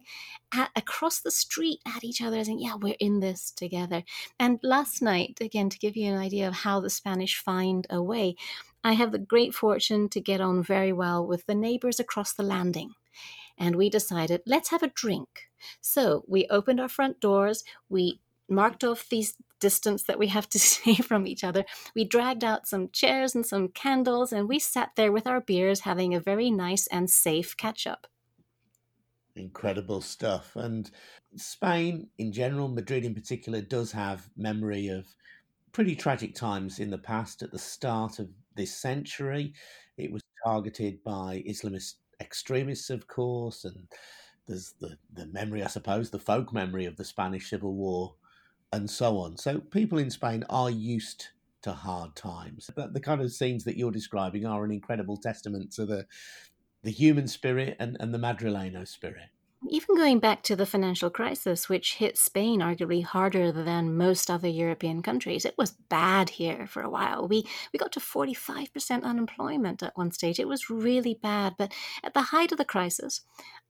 at 0.53 0.69
across 0.77 1.19
the 1.19 1.31
street 1.31 1.79
at 1.85 2.05
each 2.05 2.21
other, 2.21 2.41
saying, 2.41 2.61
yeah, 2.61 2.75
we're 2.75 2.95
in 2.99 3.19
this 3.19 3.51
together. 3.51 4.03
And 4.37 4.59
last 4.63 5.01
night, 5.01 5.37
again, 5.41 5.69
to 5.69 5.79
give 5.79 5.95
you 5.95 6.11
an 6.11 6.17
idea 6.17 6.47
of 6.47 6.53
how 6.53 6.79
the 6.79 6.89
Spanish 6.89 7.37
find 7.37 7.87
a 7.89 8.01
way, 8.01 8.35
I 8.83 8.93
have 8.93 9.11
the 9.11 9.19
great 9.19 9.53
fortune 9.53 10.09
to 10.09 10.21
get 10.21 10.41
on 10.41 10.63
very 10.63 10.93
well 10.93 11.25
with 11.25 11.45
the 11.45 11.55
neighbors 11.55 11.99
across 11.99 12.33
the 12.33 12.43
landing. 12.43 12.93
And 13.57 13.75
we 13.75 13.89
decided, 13.89 14.41
let's 14.45 14.69
have 14.69 14.83
a 14.83 14.87
drink. 14.87 15.49
So 15.81 16.23
we 16.27 16.47
opened 16.49 16.79
our 16.79 16.87
front 16.87 17.19
doors, 17.19 17.63
we 17.89 18.21
marked 18.49 18.83
off 18.83 19.07
these 19.09 19.35
distance 19.59 20.03
that 20.03 20.17
we 20.17 20.27
have 20.27 20.49
to 20.49 20.59
stay 20.69 20.95
from 20.95 21.27
each 21.27 21.43
other. 21.43 21.65
We 21.95 22.03
dragged 22.05 22.43
out 22.43 22.67
some 22.67 22.89
chairs 22.89 23.35
and 23.35 23.45
some 23.45 23.69
candles, 23.69 24.31
and 24.31 24.47
we 24.47 24.59
sat 24.59 24.91
there 24.95 25.11
with 25.11 25.27
our 25.27 25.41
beers 25.41 25.81
having 25.81 26.13
a 26.13 26.19
very 26.19 26.49
nice 26.49 26.87
and 26.87 27.09
safe 27.09 27.55
catch 27.57 27.85
up. 27.85 28.07
Incredible 29.35 30.01
stuff. 30.01 30.55
And 30.55 30.89
Spain 31.35 32.07
in 32.17 32.31
general, 32.31 32.67
Madrid 32.67 33.05
in 33.05 33.13
particular, 33.13 33.61
does 33.61 33.91
have 33.91 34.29
memory 34.35 34.87
of 34.87 35.07
pretty 35.71 35.95
tragic 35.95 36.35
times 36.35 36.79
in 36.79 36.89
the 36.89 36.97
past. 36.97 37.41
At 37.41 37.51
the 37.51 37.59
start 37.59 38.19
of 38.19 38.29
this 38.55 38.75
century, 38.75 39.53
it 39.97 40.11
was 40.11 40.23
targeted 40.43 41.03
by 41.03 41.43
Islamist 41.47 41.95
extremists, 42.19 42.89
of 42.89 43.07
course, 43.07 43.65
and 43.65 43.87
there's 44.47 44.73
the, 44.79 44.97
the 45.13 45.27
memory, 45.27 45.63
I 45.63 45.67
suppose, 45.67 46.09
the 46.09 46.19
folk 46.19 46.51
memory 46.53 46.85
of 46.85 46.97
the 46.97 47.05
Spanish 47.05 47.49
Civil 47.49 47.75
War 47.75 48.15
and 48.73 48.89
so 48.89 49.17
on. 49.17 49.37
So 49.37 49.59
people 49.59 49.99
in 49.99 50.09
Spain 50.09 50.43
are 50.49 50.69
used 50.69 51.27
to 51.61 51.71
hard 51.71 52.15
times. 52.15 52.69
But 52.75 52.93
the 52.93 52.99
kind 52.99 53.21
of 53.21 53.31
scenes 53.31 53.63
that 53.65 53.77
you're 53.77 53.91
describing 53.91 54.45
are 54.45 54.63
an 54.63 54.71
incredible 54.71 55.17
testament 55.17 55.71
to 55.73 55.85
the 55.85 56.05
the 56.83 56.91
human 56.91 57.27
spirit 57.27 57.75
and, 57.79 57.97
and 57.99 58.13
the 58.13 58.17
Madrileño 58.17 58.87
spirit 58.87 59.29
even 59.67 59.95
going 59.95 60.19
back 60.19 60.43
to 60.43 60.55
the 60.55 60.65
financial 60.65 61.09
crisis, 61.09 61.67
which 61.67 61.95
hit 61.95 62.17
Spain 62.17 62.61
arguably 62.61 63.03
harder 63.03 63.51
than 63.51 63.97
most 63.97 64.31
other 64.31 64.47
European 64.47 65.01
countries, 65.01 65.43
it 65.43 65.57
was 65.57 65.71
bad 65.89 66.29
here 66.29 66.65
for 66.65 66.81
a 66.81 66.89
while. 66.89 67.27
We 67.27 67.45
we 67.73 67.79
got 67.79 67.91
to 67.93 67.99
45% 67.99 69.03
unemployment 69.03 69.83
at 69.83 69.97
one 69.97 70.11
stage. 70.11 70.39
It 70.39 70.47
was 70.47 70.69
really 70.69 71.13
bad. 71.13 71.55
But 71.57 71.73
at 72.03 72.13
the 72.13 72.21
height 72.21 72.51
of 72.51 72.57
the 72.57 72.65
crisis, 72.65 73.21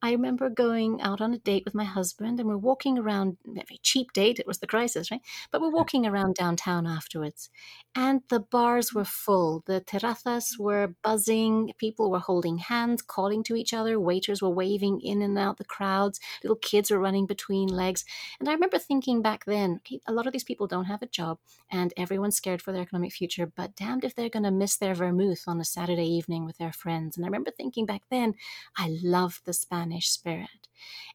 I 0.02 0.12
remember 0.12 0.48
going 0.48 1.02
out 1.02 1.20
on 1.20 1.34
a 1.34 1.38
date 1.38 1.64
with 1.66 1.74
my 1.74 1.84
husband 1.84 2.40
and 2.40 2.48
we're 2.48 2.56
walking 2.56 2.98
around, 2.98 3.36
a 3.46 3.52
very 3.52 3.80
cheap 3.82 4.12
date, 4.14 4.38
it 4.38 4.46
was 4.46 4.58
the 4.58 4.66
crisis, 4.66 5.10
right? 5.10 5.20
But 5.50 5.60
we're 5.60 5.70
walking 5.70 6.06
around 6.06 6.36
downtown 6.36 6.86
afterwards. 6.86 7.50
And 7.94 8.22
the 8.30 8.40
bars 8.40 8.94
were 8.94 9.04
full. 9.04 9.62
The 9.66 9.82
terrazas 9.82 10.58
were 10.58 10.94
buzzing. 11.02 11.72
People 11.76 12.10
were 12.10 12.18
holding 12.18 12.58
hands, 12.58 13.02
calling 13.02 13.42
to 13.44 13.56
each 13.56 13.74
other. 13.74 14.00
Waiters 14.00 14.40
were 14.40 14.48
waving 14.48 15.00
in 15.02 15.20
and 15.20 15.36
out 15.38 15.58
the 15.58 15.64
crowds, 15.80 16.20
little 16.42 16.56
kids 16.56 16.90
were 16.90 16.98
running 16.98 17.24
between 17.24 17.68
legs. 17.68 18.04
And 18.38 18.48
I 18.48 18.52
remember 18.52 18.78
thinking 18.78 19.22
back 19.22 19.46
then, 19.46 19.76
okay, 19.78 20.00
a 20.06 20.12
lot 20.12 20.26
of 20.26 20.32
these 20.34 20.44
people 20.44 20.66
don't 20.66 20.84
have 20.84 21.00
a 21.00 21.06
job 21.06 21.38
and 21.70 21.94
everyone's 21.96 22.36
scared 22.36 22.60
for 22.60 22.72
their 22.72 22.82
economic 22.82 23.12
future, 23.12 23.46
but 23.46 23.76
damned 23.76 24.04
if 24.04 24.14
they're 24.14 24.28
going 24.28 24.42
to 24.42 24.50
miss 24.50 24.76
their 24.76 24.94
vermouth 24.94 25.44
on 25.46 25.58
a 25.58 25.64
Saturday 25.64 26.06
evening 26.06 26.44
with 26.44 26.58
their 26.58 26.72
friends. 26.72 27.16
And 27.16 27.24
I 27.24 27.28
remember 27.28 27.50
thinking 27.50 27.86
back 27.86 28.02
then, 28.10 28.34
I 28.76 28.98
love 29.02 29.40
the 29.46 29.54
Spanish 29.54 30.10
spirit. 30.10 30.68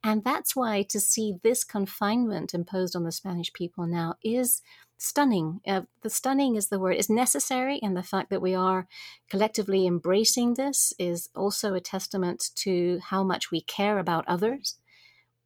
And 0.03 0.23
that's 0.23 0.55
why 0.55 0.83
to 0.89 0.99
see 0.99 1.35
this 1.43 1.63
confinement 1.63 2.53
imposed 2.53 2.95
on 2.95 3.03
the 3.03 3.11
Spanish 3.11 3.53
people 3.53 3.85
now 3.85 4.15
is 4.23 4.61
stunning. 4.97 5.61
Uh, 5.67 5.81
the 6.01 6.09
stunning 6.09 6.55
is 6.55 6.67
the 6.67 6.79
word, 6.79 6.95
is 6.95 7.09
necessary, 7.09 7.79
and 7.81 7.95
the 7.95 8.03
fact 8.03 8.29
that 8.29 8.41
we 8.41 8.55
are 8.55 8.87
collectively 9.29 9.85
embracing 9.85 10.53
this 10.53 10.93
is 10.97 11.29
also 11.35 11.73
a 11.73 11.81
testament 11.81 12.51
to 12.55 12.99
how 13.03 13.23
much 13.23 13.51
we 13.51 13.61
care 13.61 13.99
about 13.99 14.27
others. 14.27 14.75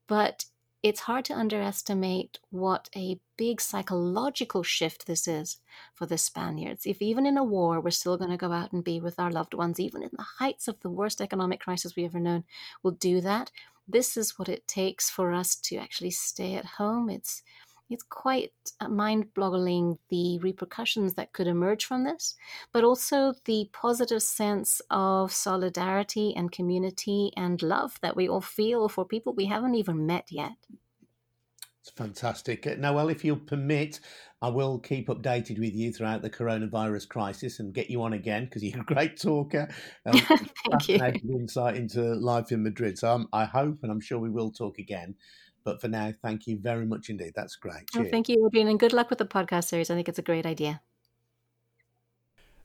But 0.08 0.46
it's 0.82 1.02
hard 1.02 1.26
to 1.26 1.34
underestimate 1.34 2.40
what 2.52 2.90
a 2.96 3.20
big 3.38 3.60
psychological 3.60 4.64
shift 4.64 5.08
this 5.08 5.28
is 5.28 5.58
for 5.94 6.06
the 6.06 6.18
Spaniards. 6.18 6.86
If 6.86 7.02
even 7.02 7.26
in 7.26 7.38
a 7.38 7.44
war 7.44 7.82
we're 7.82 7.90
still 7.92 8.18
going 8.18 8.32
to 8.32 8.38
go 8.38 8.54
out 8.54 8.72
and 8.72 8.84
be 8.84 9.00
with 9.02 9.20
our 9.20 9.32
loved 9.32 9.54
ones, 9.54 9.80
even 9.80 10.04
in 10.04 10.12
the 10.14 10.26
heights 10.40 10.68
of 10.70 10.80
the 10.80 10.90
worst 10.90 11.20
economic 11.20 11.60
crisis 11.60 11.96
we've 11.96 12.06
ever 12.06 12.20
known, 12.20 12.46
we'll 12.82 12.94
do 12.94 13.20
that. 13.22 13.52
This 13.88 14.16
is 14.16 14.40
what 14.40 14.48
it 14.48 14.68
takes 14.68 15.10
for 15.10 15.34
us 15.34 15.56
to 15.56 15.76
actually 15.76 16.12
stay 16.12 16.56
at 16.56 16.66
home. 16.66 17.10
It's 17.10 17.44
it's 17.90 18.04
quite 18.04 18.52
mind 18.88 19.34
boggling 19.34 19.98
the 20.10 20.38
repercussions 20.40 21.16
that 21.16 21.34
could 21.34 21.48
emerge 21.48 21.86
from 21.86 22.04
this, 22.04 22.36
but 22.72 22.84
also 22.84 23.34
the 23.46 23.70
positive 23.74 24.22
sense 24.22 24.82
of 24.90 25.32
solidarity 25.32 26.34
and 26.36 26.52
community 26.52 27.32
and 27.36 27.62
love 27.62 28.00
that 28.02 28.16
we 28.16 28.30
all 28.30 28.42
feel 28.42 28.90
for 28.90 29.06
people 29.06 29.34
we 29.34 29.46
haven't 29.46 29.76
even 29.76 30.06
met 30.06 30.32
yet. 30.32 30.54
It's 31.82 31.90
fantastic. 31.92 32.68
Uh, 32.68 32.76
Noelle, 32.78 33.10
if 33.10 33.24
you'll 33.24 33.38
permit, 33.38 34.00
I 34.42 34.50
will 34.50 34.80
keep 34.80 35.08
updated 35.08 35.60
with 35.60 35.74
you 35.74 35.92
throughout 35.92 36.22
the 36.22 36.30
coronavirus 36.30 37.10
crisis 37.10 37.60
and 37.60 37.74
get 37.74 37.90
you 37.90 38.04
on 38.04 38.14
again 38.14 38.46
because 38.46 38.64
you're 38.64 38.82
a 38.82 38.86
great 38.86 39.20
talker. 39.20 39.68
Um, 40.06 40.20
Thank 40.70 41.24
you. 41.24 41.36
Insight 41.36 41.76
into 41.76 42.02
life 42.02 42.52
in 42.52 42.64
Madrid. 42.64 42.98
So 42.98 43.12
um, 43.12 43.28
I 43.34 43.46
hope 43.46 43.80
and 43.82 43.92
I'm 43.92 44.02
sure 44.02 44.20
we 44.20 44.30
will 44.30 44.52
talk 44.52 44.78
again. 44.78 45.16
But 45.70 45.82
for 45.82 45.88
now, 45.88 46.12
thank 46.24 46.48
you 46.48 46.58
very 46.58 46.84
much 46.84 47.12
indeed. 47.12 47.34
That's 47.36 47.56
great. 47.56 47.84
Oh, 47.96 48.04
thank 48.04 48.28
you, 48.28 48.44
Adrian, 48.44 48.68
and 48.68 48.80
good 48.80 48.92
luck 48.92 49.12
with 49.12 49.20
the 49.20 49.26
podcast 49.26 49.66
series. 49.66 49.92
I 49.92 49.94
think 49.94 50.10
it's 50.10 50.18
a 50.18 50.24
great 50.24 50.44
idea. 50.44 50.82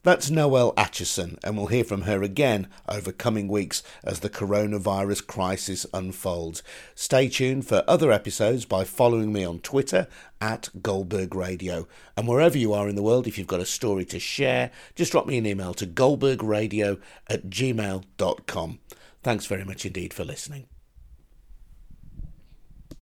That's 0.02 0.30
Noelle 0.30 0.72
Acheson, 0.72 1.38
and 1.44 1.54
we'll 1.54 1.66
hear 1.66 1.84
from 1.84 2.02
her 2.02 2.22
again 2.22 2.66
over 2.88 3.12
coming 3.12 3.46
weeks 3.46 3.82
as 4.02 4.20
the 4.20 4.30
coronavirus 4.30 5.26
crisis 5.26 5.84
unfolds. 5.92 6.62
Stay 6.94 7.28
tuned 7.28 7.66
for 7.66 7.84
other 7.86 8.10
episodes 8.10 8.64
by 8.64 8.84
following 8.84 9.34
me 9.34 9.44
on 9.44 9.58
Twitter 9.58 10.08
at 10.40 10.70
Goldberg 10.80 11.34
Radio. 11.34 11.86
And 12.16 12.26
wherever 12.26 12.56
you 12.56 12.72
are 12.72 12.88
in 12.88 12.96
the 12.96 13.02
world, 13.02 13.26
if 13.26 13.36
you've 13.36 13.46
got 13.46 13.60
a 13.60 13.66
story 13.66 14.06
to 14.06 14.18
share, 14.18 14.70
just 14.94 15.12
drop 15.12 15.26
me 15.26 15.36
an 15.36 15.44
email 15.44 15.74
to 15.74 15.86
goldbergradio 15.86 16.98
at 17.28 17.50
gmail.com. 17.50 18.78
Thanks 19.22 19.44
very 19.44 19.64
much 19.64 19.84
indeed 19.84 20.14
for 20.14 20.24
listening. 20.24 20.68